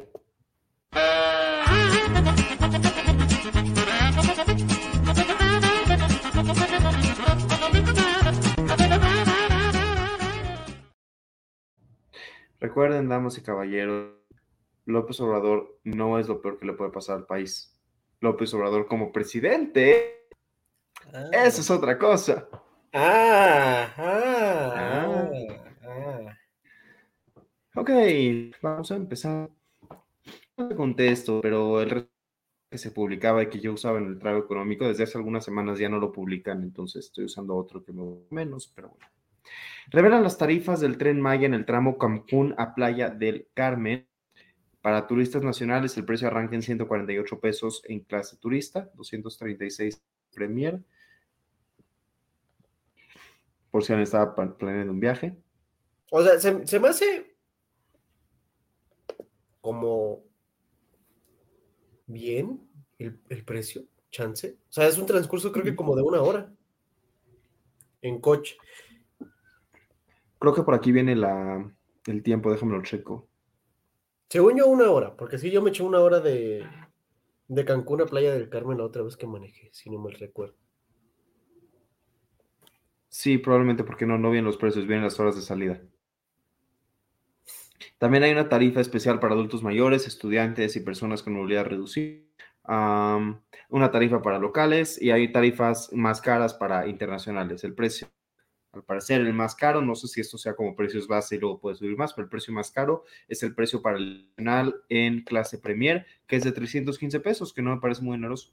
Recuerden, 12.63 13.09
damas 13.09 13.37
y 13.37 13.41
caballeros, 13.41 14.13
López 14.85 15.19
Obrador 15.19 15.81
no 15.83 16.17
es 16.17 16.29
lo 16.29 16.41
peor 16.41 16.57
que 16.57 16.65
le 16.65 16.71
puede 16.71 16.91
pasar 16.91 17.17
al 17.17 17.25
país. 17.25 17.77
López 18.21 18.53
Obrador 18.53 18.87
como 18.87 19.11
presidente, 19.11 20.27
ah. 21.13 21.29
eso 21.33 21.59
es 21.59 21.69
otra 21.69 21.99
cosa. 21.99 22.47
Ah, 22.93 23.93
ah, 23.97 25.29
ah, 25.83 26.37
Ok, 27.75 27.89
vamos 28.61 28.91
a 28.93 28.95
empezar. 28.95 29.49
No 30.55 30.67
te 30.69 30.75
contesto, 30.77 31.41
pero 31.41 31.81
el 31.81 32.07
que 32.71 32.77
se 32.77 32.91
publicaba 32.91 33.43
y 33.43 33.49
que 33.49 33.59
yo 33.59 33.73
usaba 33.73 33.97
en 33.97 34.05
el 34.05 34.19
trago 34.19 34.39
económico 34.39 34.87
desde 34.87 35.03
hace 35.03 35.17
algunas 35.17 35.43
semanas 35.43 35.79
ya 35.79 35.89
no 35.89 35.99
lo 35.99 36.13
publican, 36.13 36.63
entonces 36.63 37.07
estoy 37.07 37.25
usando 37.25 37.57
otro 37.57 37.83
que 37.83 37.91
me 37.91 38.19
menos, 38.29 38.71
pero 38.73 38.87
bueno. 38.87 39.12
Revelan 39.89 40.23
las 40.23 40.37
tarifas 40.37 40.79
del 40.79 40.97
tren 40.97 41.21
Maya 41.21 41.45
en 41.45 41.53
el 41.53 41.65
tramo 41.65 41.97
Cancún 41.97 42.55
a 42.57 42.73
Playa 42.73 43.09
del 43.09 43.47
Carmen. 43.53 44.07
Para 44.81 45.07
turistas 45.07 45.43
nacionales 45.43 45.95
el 45.97 46.05
precio 46.05 46.27
arranca 46.27 46.55
en 46.55 46.61
148 46.61 47.39
pesos 47.39 47.81
en 47.85 48.01
clase 48.01 48.37
turista, 48.37 48.89
236 48.95 50.01
Premier. 50.33 50.81
Por 53.71 53.83
si 53.83 53.93
han 53.93 54.01
estado 54.01 54.35
planeando 54.57 54.93
un 54.93 54.99
viaje. 54.99 55.35
O 56.11 56.23
sea, 56.23 56.39
se, 56.39 56.79
me 56.79 56.87
hace 56.87 57.35
como 59.61 60.23
bien 62.05 62.69
el, 62.99 63.19
el, 63.29 63.43
precio, 63.43 63.83
chance. 64.11 64.57
O 64.69 64.73
sea, 64.73 64.87
es 64.87 64.97
un 64.97 65.05
transcurso 65.05 65.51
creo 65.51 65.63
que 65.63 65.75
como 65.75 65.95
de 65.95 66.03
una 66.03 66.21
hora 66.21 66.53
en 68.01 68.19
coche. 68.19 68.57
Creo 70.43 70.53
que 70.53 70.63
por 70.63 70.73
aquí 70.73 70.91
viene 70.91 71.15
la, 71.15 71.73
el 72.05 72.21
tiempo, 72.21 72.51
déjame 72.51 72.73
lo 72.73 72.83
checo. 72.83 73.29
Según 74.27 74.57
yo, 74.57 74.67
una 74.67 74.91
hora, 74.91 75.15
porque 75.15 75.37
sí, 75.37 75.49
yo 75.49 75.61
me 75.61 75.69
eché 75.69 75.83
una 75.83 76.01
hora 76.01 76.19
de, 76.19 76.67
de 77.47 77.63
Cancún 77.63 78.01
a 78.01 78.05
Playa 78.07 78.33
del 78.33 78.49
Carmen 78.49 78.77
la 78.77 78.83
otra 78.83 79.03
vez 79.03 79.15
que 79.15 79.25
manejé, 79.25 79.69
si 79.71 79.89
no 79.89 79.99
me 79.99 80.11
recuerdo. 80.11 80.57
Sí, 83.07 83.37
probablemente 83.37 83.85
porque 83.85 84.05
no, 84.05 84.17
no 84.17 84.31
vienen 84.31 84.43
los 84.43 84.57
precios, 84.57 84.85
vienen 84.85 85.05
las 85.05 85.17
horas 85.17 85.37
de 85.37 85.43
salida. 85.43 85.79
También 87.97 88.23
hay 88.23 88.33
una 88.33 88.49
tarifa 88.49 88.81
especial 88.81 89.21
para 89.21 89.35
adultos 89.35 89.63
mayores, 89.63 90.07
estudiantes 90.07 90.75
y 90.75 90.81
personas 90.81 91.23
con 91.23 91.35
movilidad 91.35 91.67
reducida. 91.67 92.19
una 92.67 93.91
tarifa 93.91 94.21
para 94.21 94.39
locales 94.39 95.01
y 95.01 95.11
hay 95.11 95.31
tarifas 95.31 95.93
más 95.93 96.19
caras 96.19 96.53
para 96.53 96.85
internacionales. 96.89 97.63
El 97.63 97.75
precio 97.75 98.09
al 98.73 98.83
parecer 98.83 99.21
el 99.21 99.33
más 99.33 99.53
caro, 99.55 99.81
no 99.81 99.95
sé 99.95 100.07
si 100.07 100.19
esto 100.19 100.37
sea 100.37 100.55
como 100.55 100.75
precios 100.75 101.07
base 101.07 101.35
y 101.35 101.39
luego 101.39 101.59
puede 101.59 101.75
subir 101.75 101.95
más, 101.95 102.13
pero 102.13 102.25
el 102.25 102.29
precio 102.29 102.53
más 102.53 102.71
caro 102.71 103.03
es 103.27 103.43
el 103.43 103.53
precio 103.53 103.81
para 103.81 103.97
el 103.97 104.27
canal 104.35 104.81
en 104.89 105.23
clase 105.23 105.59
Premier, 105.59 106.05
que 106.27 106.35
es 106.35 106.43
de 106.43 106.51
315 106.51 107.19
pesos, 107.19 107.53
que 107.53 107.61
no 107.61 107.73
me 107.75 107.79
parece 107.79 108.01
muy 108.01 108.15
generoso. 108.15 108.51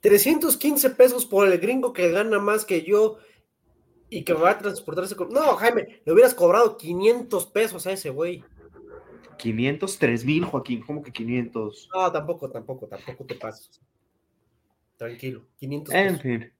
315 0.00 0.90
pesos 0.90 1.26
por 1.26 1.48
el 1.48 1.58
gringo 1.58 1.92
que 1.92 2.12
gana 2.12 2.38
más 2.38 2.64
que 2.64 2.82
yo 2.84 3.18
y 4.08 4.22
que 4.22 4.34
va 4.34 4.50
a 4.50 4.58
transportarse 4.58 5.16
con... 5.16 5.30
No, 5.30 5.56
Jaime, 5.56 6.00
le 6.04 6.12
hubieras 6.12 6.32
cobrado 6.34 6.76
500 6.76 7.46
pesos 7.46 7.86
a 7.88 7.92
ese 7.92 8.10
güey. 8.10 8.44
500, 9.38 9.98
3 9.98 10.24
mil, 10.24 10.44
Joaquín, 10.44 10.82
¿cómo 10.82 11.02
que 11.02 11.12
500? 11.12 11.90
No, 11.92 12.12
tampoco, 12.12 12.48
tampoco, 12.50 12.86
tampoco 12.86 13.24
te 13.24 13.34
pases. 13.34 13.80
Tranquilo, 14.96 15.44
500 15.56 15.94
En 15.94 16.06
pesos. 16.06 16.22
fin. 16.22 16.52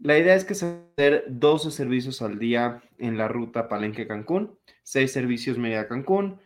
La 0.00 0.18
idea 0.18 0.34
es 0.34 0.44
que 0.44 0.54
se 0.54 0.66
van 0.66 0.74
a 0.74 0.92
hacer 0.92 1.24
12 1.28 1.70
servicios 1.70 2.22
al 2.22 2.38
día 2.38 2.82
en 2.98 3.18
la 3.18 3.26
ruta 3.26 3.68
Palenque-Cancún, 3.68 4.56
6 4.84 5.10
servicios 5.10 5.58
Mérida-Cancún, 5.58 6.40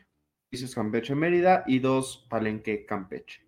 servicios 0.51 0.75
Campeche-Mérida 0.75 1.65
y 1.67 1.81
2 1.81 2.27
Palenque-Campeche. 2.31 3.43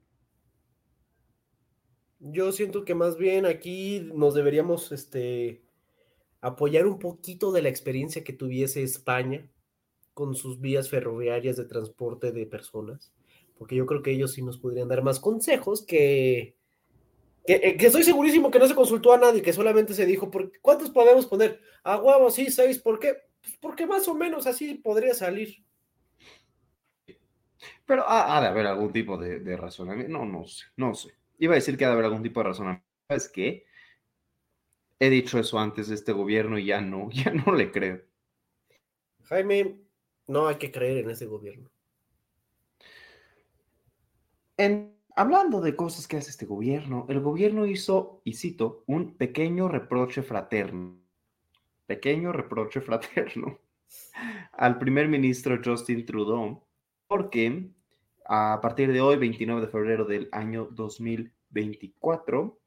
Yo 2.21 2.53
siento 2.53 2.85
que 2.85 2.95
más 2.95 3.19
bien 3.19 3.47
aquí 3.47 4.11
nos 4.15 4.35
deberíamos 4.35 4.93
este, 4.93 5.63
apoyar 6.41 6.87
un 6.87 6.99
poquito 6.99 7.53
de 7.53 7.63
la 7.63 7.69
experiencia 7.69 8.25
que 8.25 8.33
tuviese 8.33 8.83
España 8.83 9.49
con 10.13 10.35
sus 10.35 10.61
vías 10.61 10.89
ferroviarias 10.89 11.57
de 11.57 11.65
transporte 11.65 12.33
de 12.33 12.47
personas, 12.47 13.13
porque 13.57 13.77
yo 13.77 13.87
creo 13.87 14.03
que 14.03 14.13
ellos 14.13 14.33
sí 14.33 14.43
nos 14.43 14.59
podrían 14.59 14.89
dar 14.89 15.03
más 15.03 15.21
consejos 15.21 15.85
que, 15.85 16.57
que, 17.45 17.55
eh, 17.55 17.77
que 17.77 17.87
estoy 17.87 18.03
segurísimo 18.03 18.51
que 18.51 18.59
no 18.59 18.67
se 18.67 18.75
consultó 18.75 19.13
a 19.13 19.19
nadie, 19.19 19.43
que 19.43 19.53
solamente 19.53 19.95
se 19.95 20.07
dijo, 20.07 20.31
¿por 20.31 20.51
¿cuántos 20.61 20.91
podemos 20.91 21.27
poner? 21.27 21.61
A 21.83 21.99
huevo, 21.99 22.31
sí, 22.31 22.51
seis, 22.51 22.79
¿por 22.79 22.99
qué? 22.99 23.15
Pues 23.41 23.57
porque 23.59 23.87
más 23.87 24.09
o 24.09 24.15
menos 24.15 24.47
así 24.47 24.75
podría 24.75 25.15
salir. 25.15 25.65
Pero 27.87 28.09
ha, 28.09 28.37
ha 28.37 28.41
de 28.41 28.49
haber 28.49 28.67
algún 28.67 28.93
tipo 28.93 29.19
de, 29.19 29.41
de 29.41 29.57
razonamiento. 29.57 30.13
No, 30.13 30.25
no 30.25 30.47
sé, 30.47 30.65
no 30.77 30.95
sé. 30.95 31.15
Iba 31.39 31.53
a 31.53 31.57
decir 31.57 31.77
que 31.77 31.85
ha 31.85 31.89
de 31.89 31.95
haber 31.95 32.07
algún 32.07 32.23
tipo 32.23 32.41
de 32.41 32.49
razonamiento. 32.49 32.87
¿Sabes 33.09 33.29
qué? 33.29 33.67
He 34.99 35.11
dicho 35.11 35.39
eso 35.39 35.59
antes 35.59 35.89
de 35.89 35.97
este 35.97 36.13
gobierno 36.13 36.59
y 36.59 36.67
ya 36.67 36.81
no, 36.81 37.11
ya 37.13 37.31
no 37.31 37.55
le 37.55 37.71
creo. 37.71 38.01
Jaime, 39.25 39.81
no 40.27 40.47
hay 40.47 40.57
que 40.57 40.71
creer 40.71 40.99
en 40.99 41.11
ese 41.11 41.27
gobierno. 41.27 41.71
En, 44.57 44.94
hablando 45.17 45.61
de 45.61 45.77
cosas 45.77 46.09
que 46.09 46.17
hace 46.17 46.31
este 46.31 46.47
gobierno, 46.47 47.07
el 47.09 47.21
gobierno 47.21 47.67
hizo, 47.67 48.21
y 48.25 48.35
cito, 48.35 48.85
un 48.87 49.17
pequeño 49.17 49.69
reproche 49.69 50.23
fraterno. 50.23 50.99
Pequeño 51.87 52.33
reproche 52.33 52.81
fraterno 52.83 53.61
al 54.53 54.79
primer 54.79 55.09
ministro 55.09 55.61
Justin 55.65 56.07
Trudeau, 56.07 56.63
porque 57.07 57.71
a 58.27 58.59
partir 58.63 58.93
de 58.93 59.01
hoy, 59.01 59.17
29 59.17 59.61
de 59.61 59.69
febrero 59.69 60.05
del 60.05 60.29
año 60.33 60.69
2024, 60.71 62.59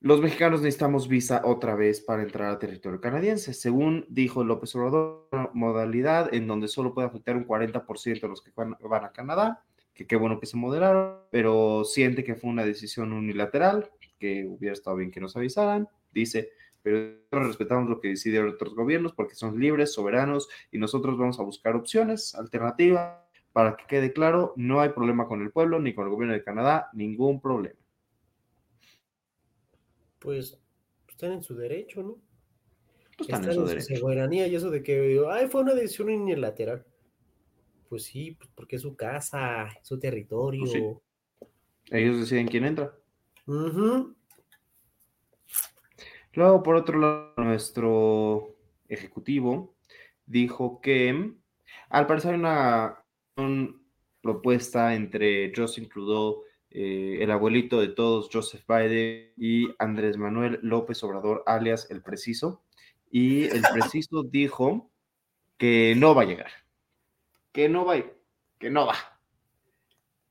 los 0.00 0.20
mexicanos 0.20 0.62
necesitamos 0.62 1.06
visa 1.06 1.42
otra 1.44 1.76
vez 1.76 2.00
para 2.00 2.22
entrar 2.22 2.48
al 2.48 2.58
territorio 2.58 3.00
canadiense. 3.00 3.54
Según 3.54 4.04
dijo 4.08 4.42
López 4.42 4.74
Obrador, 4.74 5.28
modalidad 5.54 6.34
en 6.34 6.48
donde 6.48 6.66
solo 6.66 6.92
puede 6.92 7.06
afectar 7.06 7.36
un 7.36 7.46
40% 7.46 8.20
de 8.20 8.28
los 8.28 8.42
que 8.42 8.50
van 8.56 9.04
a 9.04 9.12
Canadá, 9.12 9.64
que 9.94 10.06
qué 10.06 10.16
bueno 10.16 10.40
que 10.40 10.46
se 10.46 10.56
moderaron, 10.56 11.18
pero 11.30 11.84
siente 11.84 12.24
que 12.24 12.34
fue 12.34 12.50
una 12.50 12.64
decisión 12.64 13.12
unilateral, 13.12 13.90
que 14.18 14.46
hubiera 14.46 14.72
estado 14.72 14.96
bien 14.96 15.10
que 15.10 15.20
nos 15.20 15.36
avisaran. 15.36 15.88
Dice, 16.12 16.50
pero 16.82 17.18
respetamos 17.30 17.88
lo 17.88 18.00
que 18.00 18.08
decidieron 18.08 18.50
otros 18.50 18.74
gobiernos 18.74 19.12
porque 19.12 19.34
son 19.34 19.58
libres, 19.58 19.92
soberanos 19.92 20.48
y 20.70 20.78
nosotros 20.78 21.18
vamos 21.18 21.38
a 21.38 21.42
buscar 21.42 21.76
opciones, 21.76 22.34
alternativas. 22.34 23.18
Para 23.52 23.76
que 23.76 23.84
quede 23.86 24.14
claro, 24.14 24.54
no 24.56 24.80
hay 24.80 24.90
problema 24.90 25.28
con 25.28 25.42
el 25.42 25.50
pueblo 25.50 25.78
ni 25.78 25.94
con 25.94 26.06
el 26.06 26.10
gobierno 26.10 26.32
de 26.32 26.42
Canadá, 26.42 26.88
ningún 26.94 27.38
problema. 27.38 27.78
Pues 30.18 30.58
están 31.06 31.32
en 31.32 31.42
su 31.42 31.54
derecho, 31.54 32.02
¿no? 32.02 32.18
Pues 33.18 33.28
están 33.28 33.42
Están 33.42 33.62
en 33.62 33.68
su 33.68 33.74
en 33.74 33.82
su 33.82 33.96
soberanía 33.96 34.46
y 34.46 34.54
eso 34.54 34.70
de 34.70 34.82
que, 34.82 35.20
ay, 35.28 35.48
fue 35.48 35.60
una 35.60 35.74
decisión 35.74 36.08
unilateral. 36.08 36.86
Pues 37.92 38.04
sí, 38.04 38.30
pues 38.30 38.48
porque 38.54 38.76
es 38.76 38.82
su 38.82 38.96
casa, 38.96 39.66
es 39.66 39.86
su 39.86 39.98
territorio. 39.98 40.62
Pues 40.62 40.72
sí. 40.72 40.82
Ellos 41.90 42.20
deciden 42.20 42.48
quién 42.48 42.64
entra. 42.64 42.96
Luego, 46.32 46.62
por 46.62 46.76
otro 46.76 46.98
lado, 46.98 47.34
nuestro 47.36 48.56
ejecutivo 48.88 49.74
dijo 50.24 50.80
que 50.80 51.34
al 51.90 52.06
parecer 52.06 52.30
hay 52.32 52.40
una, 52.40 53.04
una 53.36 53.74
propuesta 54.22 54.94
entre 54.94 55.52
Justin 55.54 55.90
Trudeau, 55.90 56.44
eh, 56.70 57.18
el 57.20 57.30
abuelito 57.30 57.78
de 57.78 57.88
todos, 57.88 58.30
Joseph 58.32 58.64
Biden, 58.66 59.34
y 59.36 59.68
Andrés 59.78 60.16
Manuel 60.16 60.60
López 60.62 61.04
Obrador, 61.04 61.42
alias 61.44 61.90
El 61.90 62.00
Preciso. 62.00 62.64
Y 63.10 63.44
el 63.54 63.60
Preciso 63.70 64.22
dijo 64.22 64.90
que 65.58 65.94
no 65.94 66.14
va 66.14 66.22
a 66.22 66.24
llegar. 66.24 66.61
Que 67.52 67.68
no 67.68 67.84
va, 67.84 67.96
que 68.58 68.70
no 68.70 68.86
va. 68.86 68.96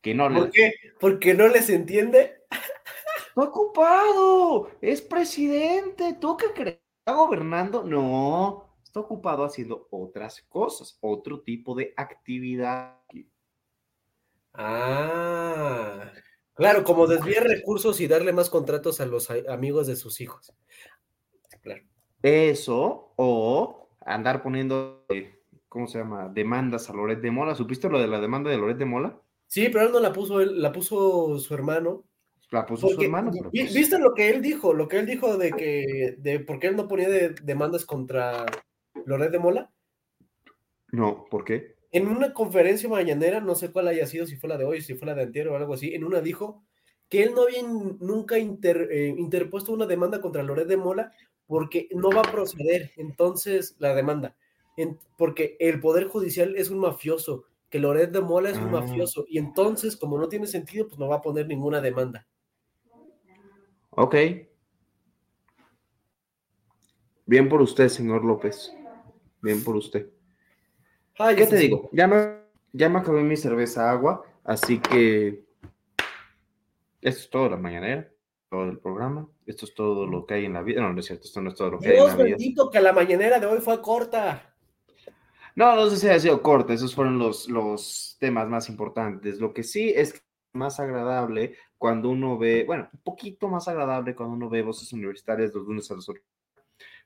Que 0.01 0.15
no 0.15 0.27
¿Por 0.29 0.49
qué? 0.49 0.73
Porque 0.99 1.33
no 1.33 1.47
les 1.47 1.69
entiende. 1.69 2.41
Está 3.27 3.43
ocupado, 3.43 4.71
es 4.81 5.01
presidente. 5.01 6.17
¿Tú 6.19 6.35
qué 6.35 6.47
crees? 6.53 6.79
¿Está 6.99 7.13
gobernando? 7.13 7.83
No, 7.83 8.75
está 8.83 8.99
ocupado 8.99 9.45
haciendo 9.45 9.87
otras 9.91 10.41
cosas, 10.49 10.97
otro 11.01 11.41
tipo 11.41 11.75
de 11.75 11.93
actividad. 11.95 12.97
Ah, 14.53 16.11
claro, 16.55 16.83
como 16.83 17.07
desviar 17.07 17.43
recursos 17.43 18.01
y 18.01 18.07
darle 18.07 18.33
más 18.33 18.49
contratos 18.49 18.99
a 18.99 19.05
los 19.05 19.29
amigos 19.47 19.87
de 19.87 19.95
sus 19.95 20.19
hijos. 20.19 20.53
Claro. 21.61 21.83
Eso, 22.21 23.13
o 23.15 23.89
andar 24.01 24.43
poniendo, 24.43 25.05
eh, 25.09 25.40
¿cómo 25.71 25.87
se 25.87 25.99
llama? 25.99 26.27
Demandas 26.27 26.89
a 26.89 26.93
Loret 26.93 27.21
de 27.21 27.31
Mola. 27.31 27.55
¿Supiste 27.55 27.87
lo 27.87 27.97
de 27.97 28.07
la 28.07 28.19
demanda 28.19 28.49
de 28.51 28.57
Loret 28.57 28.77
de 28.77 28.83
Mola? 28.83 29.21
Sí, 29.47 29.69
pero 29.71 29.85
él 29.85 29.93
no 29.93 30.01
la 30.01 30.11
puso 30.11 30.41
él, 30.41 30.61
la 30.61 30.73
puso 30.73 31.39
su 31.39 31.53
hermano. 31.53 32.03
La 32.49 32.65
puso 32.65 32.89
su 32.89 33.01
hermano. 33.01 33.31
pero 33.31 33.49
pues, 33.51 33.73
¿Viste 33.73 33.97
lo 33.97 34.13
que 34.13 34.29
él 34.29 34.41
dijo? 34.41 34.73
Lo 34.73 34.89
que 34.89 34.99
él 34.99 35.05
dijo 35.05 35.37
de 35.37 35.51
que, 35.53 36.15
de 36.17 36.41
por 36.41 36.59
qué 36.59 36.67
él 36.67 36.75
no 36.75 36.89
ponía 36.89 37.07
de- 37.07 37.29
demandas 37.41 37.85
contra 37.85 38.45
Loret 39.05 39.31
de 39.31 39.39
Mola. 39.39 39.71
No, 40.91 41.23
¿por 41.31 41.45
qué? 41.45 41.75
En 41.93 42.07
una 42.09 42.33
conferencia 42.33 42.89
mañanera, 42.89 43.39
no 43.39 43.55
sé 43.55 43.71
cuál 43.71 43.87
haya 43.87 44.05
sido, 44.07 44.25
si 44.25 44.35
fue 44.35 44.49
la 44.49 44.57
de 44.57 44.65
hoy, 44.65 44.81
si 44.81 44.95
fue 44.95 45.07
la 45.07 45.15
de 45.15 45.23
antier 45.23 45.47
o 45.47 45.55
algo 45.55 45.73
así, 45.73 45.93
en 45.93 46.03
una 46.03 46.19
dijo 46.19 46.63
que 47.07 47.23
él 47.23 47.33
no 47.33 47.43
había 47.43 47.63
nunca 47.63 48.37
inter- 48.37 48.89
eh, 48.91 49.13
interpuesto 49.17 49.71
una 49.73 49.85
demanda 49.85 50.19
contra 50.21 50.43
Loret 50.43 50.67
de 50.67 50.77
Mola 50.77 51.11
porque 51.45 51.87
no 51.93 52.09
va 52.09 52.21
a 52.21 52.31
proceder 52.31 52.91
entonces 52.97 53.75
la 53.79 53.93
demanda, 53.95 54.35
En- 54.81 54.99
porque 55.17 55.57
el 55.59 55.79
Poder 55.79 56.07
Judicial 56.07 56.55
es 56.55 56.69
un 56.69 56.79
mafioso, 56.79 57.45
que 57.69 57.79
Loret 57.79 58.11
de 58.11 58.21
Mola 58.21 58.49
es 58.49 58.57
un 58.57 58.69
Ah. 58.75 58.81
mafioso, 58.81 59.25
y 59.27 59.37
entonces, 59.37 59.95
como 59.95 60.17
no 60.17 60.27
tiene 60.27 60.47
sentido, 60.47 60.87
pues 60.87 60.99
no 60.99 61.07
va 61.07 61.17
a 61.17 61.21
poner 61.21 61.47
ninguna 61.47 61.79
demanda. 61.81 62.27
Ok. 63.91 64.15
Bien 67.25 67.47
por 67.47 67.61
usted, 67.61 67.87
señor 67.89 68.23
López. 68.25 68.73
Bien 69.41 69.63
por 69.63 69.75
usted. 69.75 70.09
Ay, 71.17 71.35
¿Qué 71.35 71.43
ese 71.43 71.51
te 71.51 71.57
sí. 71.57 71.63
digo? 71.67 71.89
Ya 71.93 72.07
me, 72.07 72.41
ya 72.73 72.89
me 72.89 72.99
acabé 72.99 73.23
mi 73.23 73.37
cerveza 73.37 73.89
agua, 73.91 74.23
así 74.43 74.79
que 74.79 75.45
esto 77.01 77.19
es 77.21 77.29
todo 77.29 77.49
la 77.49 77.57
mañanera, 77.57 78.11
todo 78.49 78.63
el 78.65 78.79
programa. 78.79 79.27
Esto 79.45 79.65
es 79.65 79.73
todo 79.73 80.05
lo 80.07 80.25
que 80.25 80.35
hay 80.35 80.45
en 80.45 80.53
la 80.53 80.61
vida. 80.61 80.81
No, 80.81 80.93
no 80.93 80.99
es 80.99 81.05
cierto, 81.05 81.25
esto 81.25 81.41
no 81.41 81.49
es 81.49 81.55
todo 81.55 81.71
lo 81.71 81.79
que 81.79 81.87
hay 81.87 81.91
en 81.93 81.97
Dios 81.97 82.09
la 82.09 82.15
vida. 82.23 82.35
bendito 82.37 82.69
que 82.69 82.81
la 82.81 82.93
mañanera 82.93 83.39
de 83.39 83.45
hoy 83.45 83.59
fue 83.59 83.81
corta. 83.81 84.50
No, 85.55 85.75
no 85.75 85.89
sé 85.89 85.97
si 85.97 86.07
ha 86.07 86.19
sido 86.19 86.41
corto, 86.41 86.73
esos 86.73 86.95
fueron 86.95 87.19
los, 87.19 87.49
los 87.49 88.17
temas 88.19 88.47
más 88.47 88.69
importantes. 88.69 89.39
Lo 89.39 89.53
que 89.53 89.63
sí 89.63 89.91
es 89.95 90.23
más 90.53 90.79
agradable 90.79 91.57
cuando 91.77 92.09
uno 92.09 92.37
ve, 92.37 92.63
bueno, 92.65 92.89
un 92.93 92.99
poquito 93.01 93.47
más 93.47 93.67
agradable 93.67 94.15
cuando 94.15 94.35
uno 94.35 94.49
ve 94.49 94.61
voces 94.61 94.91
universitarias 94.93 95.53
los 95.53 95.65
lunes 95.65 95.89
a 95.91 95.95
las 95.95 96.07
8, 96.07 96.21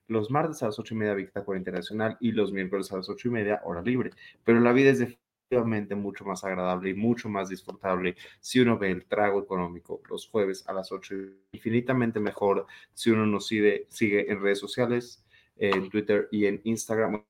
los 0.08 0.30
martes 0.30 0.62
a 0.64 0.68
las 0.68 0.80
8 0.80 0.94
y 0.94 0.98
media, 0.98 1.14
Bitácora 1.14 1.58
Internacional, 1.58 2.18
y 2.20 2.32
los 2.32 2.52
miércoles 2.52 2.92
a 2.92 2.98
las 2.98 3.10
8 3.10 3.28
y 3.28 3.32
media, 3.32 3.62
hora 3.64 3.82
libre. 3.82 4.12
Pero 4.44 4.60
la 4.60 4.74
vida 4.74 4.92
es 4.92 5.00
definitivamente 5.00 5.96
mucho 5.96 6.26
más 6.26 6.44
agradable 6.44 6.90
y 6.90 6.94
mucho 6.94 7.30
más 7.30 7.50
disfrutable 7.50 8.16
si 8.40 8.60
uno 8.60 8.78
ve 8.78 8.92
el 8.92 9.06
trago 9.06 9.42
económico 9.42 10.02
los 10.10 10.28
jueves 10.28 10.68
a 10.68 10.74
las 10.74 10.92
8, 10.92 11.16
infinitamente 11.54 12.20
mejor 12.20 12.66
si 12.94 13.12
uno 13.12 13.26
nos 13.26 13.48
sigue, 13.48 13.86
sigue 13.90 14.32
en 14.32 14.42
redes 14.42 14.60
sociales, 14.60 15.24
en 15.58 15.90
Twitter 15.90 16.28
y 16.32 16.48
en 16.48 16.62
Instagram 16.64 17.24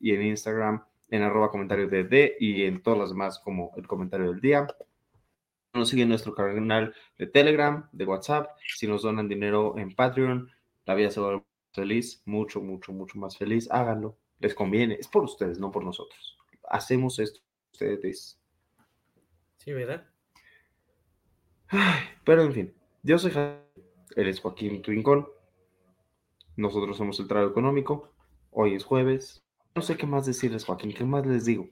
y 0.00 0.14
en 0.14 0.22
Instagram 0.22 0.84
en 1.10 1.22
arroba 1.22 1.50
comentarios 1.50 1.90
de 1.90 2.04
D 2.04 2.36
y 2.40 2.64
en 2.64 2.82
todas 2.82 2.98
las 2.98 3.10
demás 3.10 3.38
como 3.38 3.72
el 3.76 3.86
comentario 3.86 4.30
del 4.30 4.40
día. 4.40 4.66
Nos 5.72 5.88
siguen 5.88 6.04
en 6.04 6.08
nuestro 6.10 6.34
canal 6.34 6.94
de 7.18 7.26
Telegram, 7.26 7.88
de 7.92 8.04
WhatsApp. 8.04 8.50
Si 8.76 8.86
nos 8.86 9.02
donan 9.02 9.28
dinero 9.28 9.76
en 9.76 9.94
Patreon, 9.94 10.50
la 10.86 10.94
vida 10.94 11.10
se 11.10 11.20
vuelve 11.20 11.44
feliz, 11.72 12.22
mucho, 12.24 12.60
mucho, 12.60 12.92
mucho 12.92 13.18
más 13.18 13.36
feliz. 13.36 13.70
Háganlo, 13.70 14.16
les 14.38 14.54
conviene. 14.54 14.94
Es 14.94 15.08
por 15.08 15.24
ustedes, 15.24 15.58
no 15.58 15.70
por 15.70 15.84
nosotros. 15.84 16.36
Hacemos 16.68 17.18
esto 17.18 17.40
ustedes. 17.72 18.40
Sí, 19.58 19.72
¿verdad? 19.72 20.06
Ay, 21.68 22.04
pero 22.24 22.42
en 22.42 22.52
fin, 22.52 22.74
yo 23.02 23.18
soy 23.18 23.32
Jaime, 23.32 23.58
eres 24.16 24.40
Joaquín 24.40 24.82
Rincón. 24.82 25.28
Nosotros 26.56 26.96
somos 26.96 27.18
el 27.18 27.26
Trago 27.26 27.50
Económico. 27.50 28.12
Hoy 28.50 28.74
es 28.74 28.84
jueves. 28.84 29.43
No 29.74 29.82
sé 29.82 29.96
qué 29.96 30.06
más 30.06 30.24
decirles, 30.24 30.64
Joaquín. 30.64 30.94
¿Qué 30.94 31.02
más 31.02 31.26
les 31.26 31.46
digo? 31.46 31.68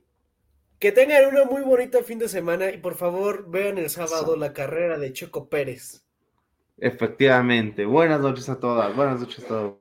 Que 0.80 0.90
tengan 0.90 1.24
una 1.26 1.44
muy 1.44 1.62
bonita 1.62 2.02
fin 2.02 2.18
de 2.18 2.28
semana 2.28 2.72
y 2.72 2.78
por 2.78 2.96
favor 2.96 3.48
vean 3.48 3.78
el 3.78 3.88
sábado 3.90 4.34
la 4.36 4.52
carrera 4.52 4.98
de 4.98 5.12
Checo 5.12 5.48
Pérez. 5.48 6.02
Efectivamente. 6.78 7.84
Buenas 7.84 8.20
noches 8.20 8.48
a 8.48 8.58
todas. 8.58 8.96
Buenas 8.96 9.20
noches 9.20 9.44
a 9.44 9.48
todos. 9.48 9.74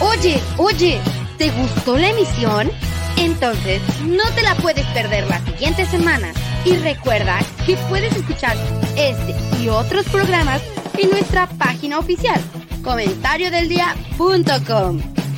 Oye, 0.00 0.40
oye, 0.56 0.98
¿te 1.36 1.50
gustó 1.50 1.98
la 1.98 2.08
emisión? 2.08 2.70
Entonces, 3.18 3.82
no 4.06 4.24
te 4.34 4.40
la 4.40 4.54
puedes 4.54 4.86
perder 4.94 5.26
la 5.26 5.38
siguiente 5.40 5.84
semana. 5.84 6.32
Y 6.64 6.76
recuerda 6.76 7.40
que 7.66 7.76
puedes 7.90 8.16
escuchar 8.16 8.56
este 8.96 9.34
y 9.62 9.68
otros 9.68 10.08
programas 10.08 10.62
en 10.96 11.10
nuestra 11.10 11.46
página 11.58 11.98
oficial, 11.98 12.40
comentariodeldia.com 12.82 15.21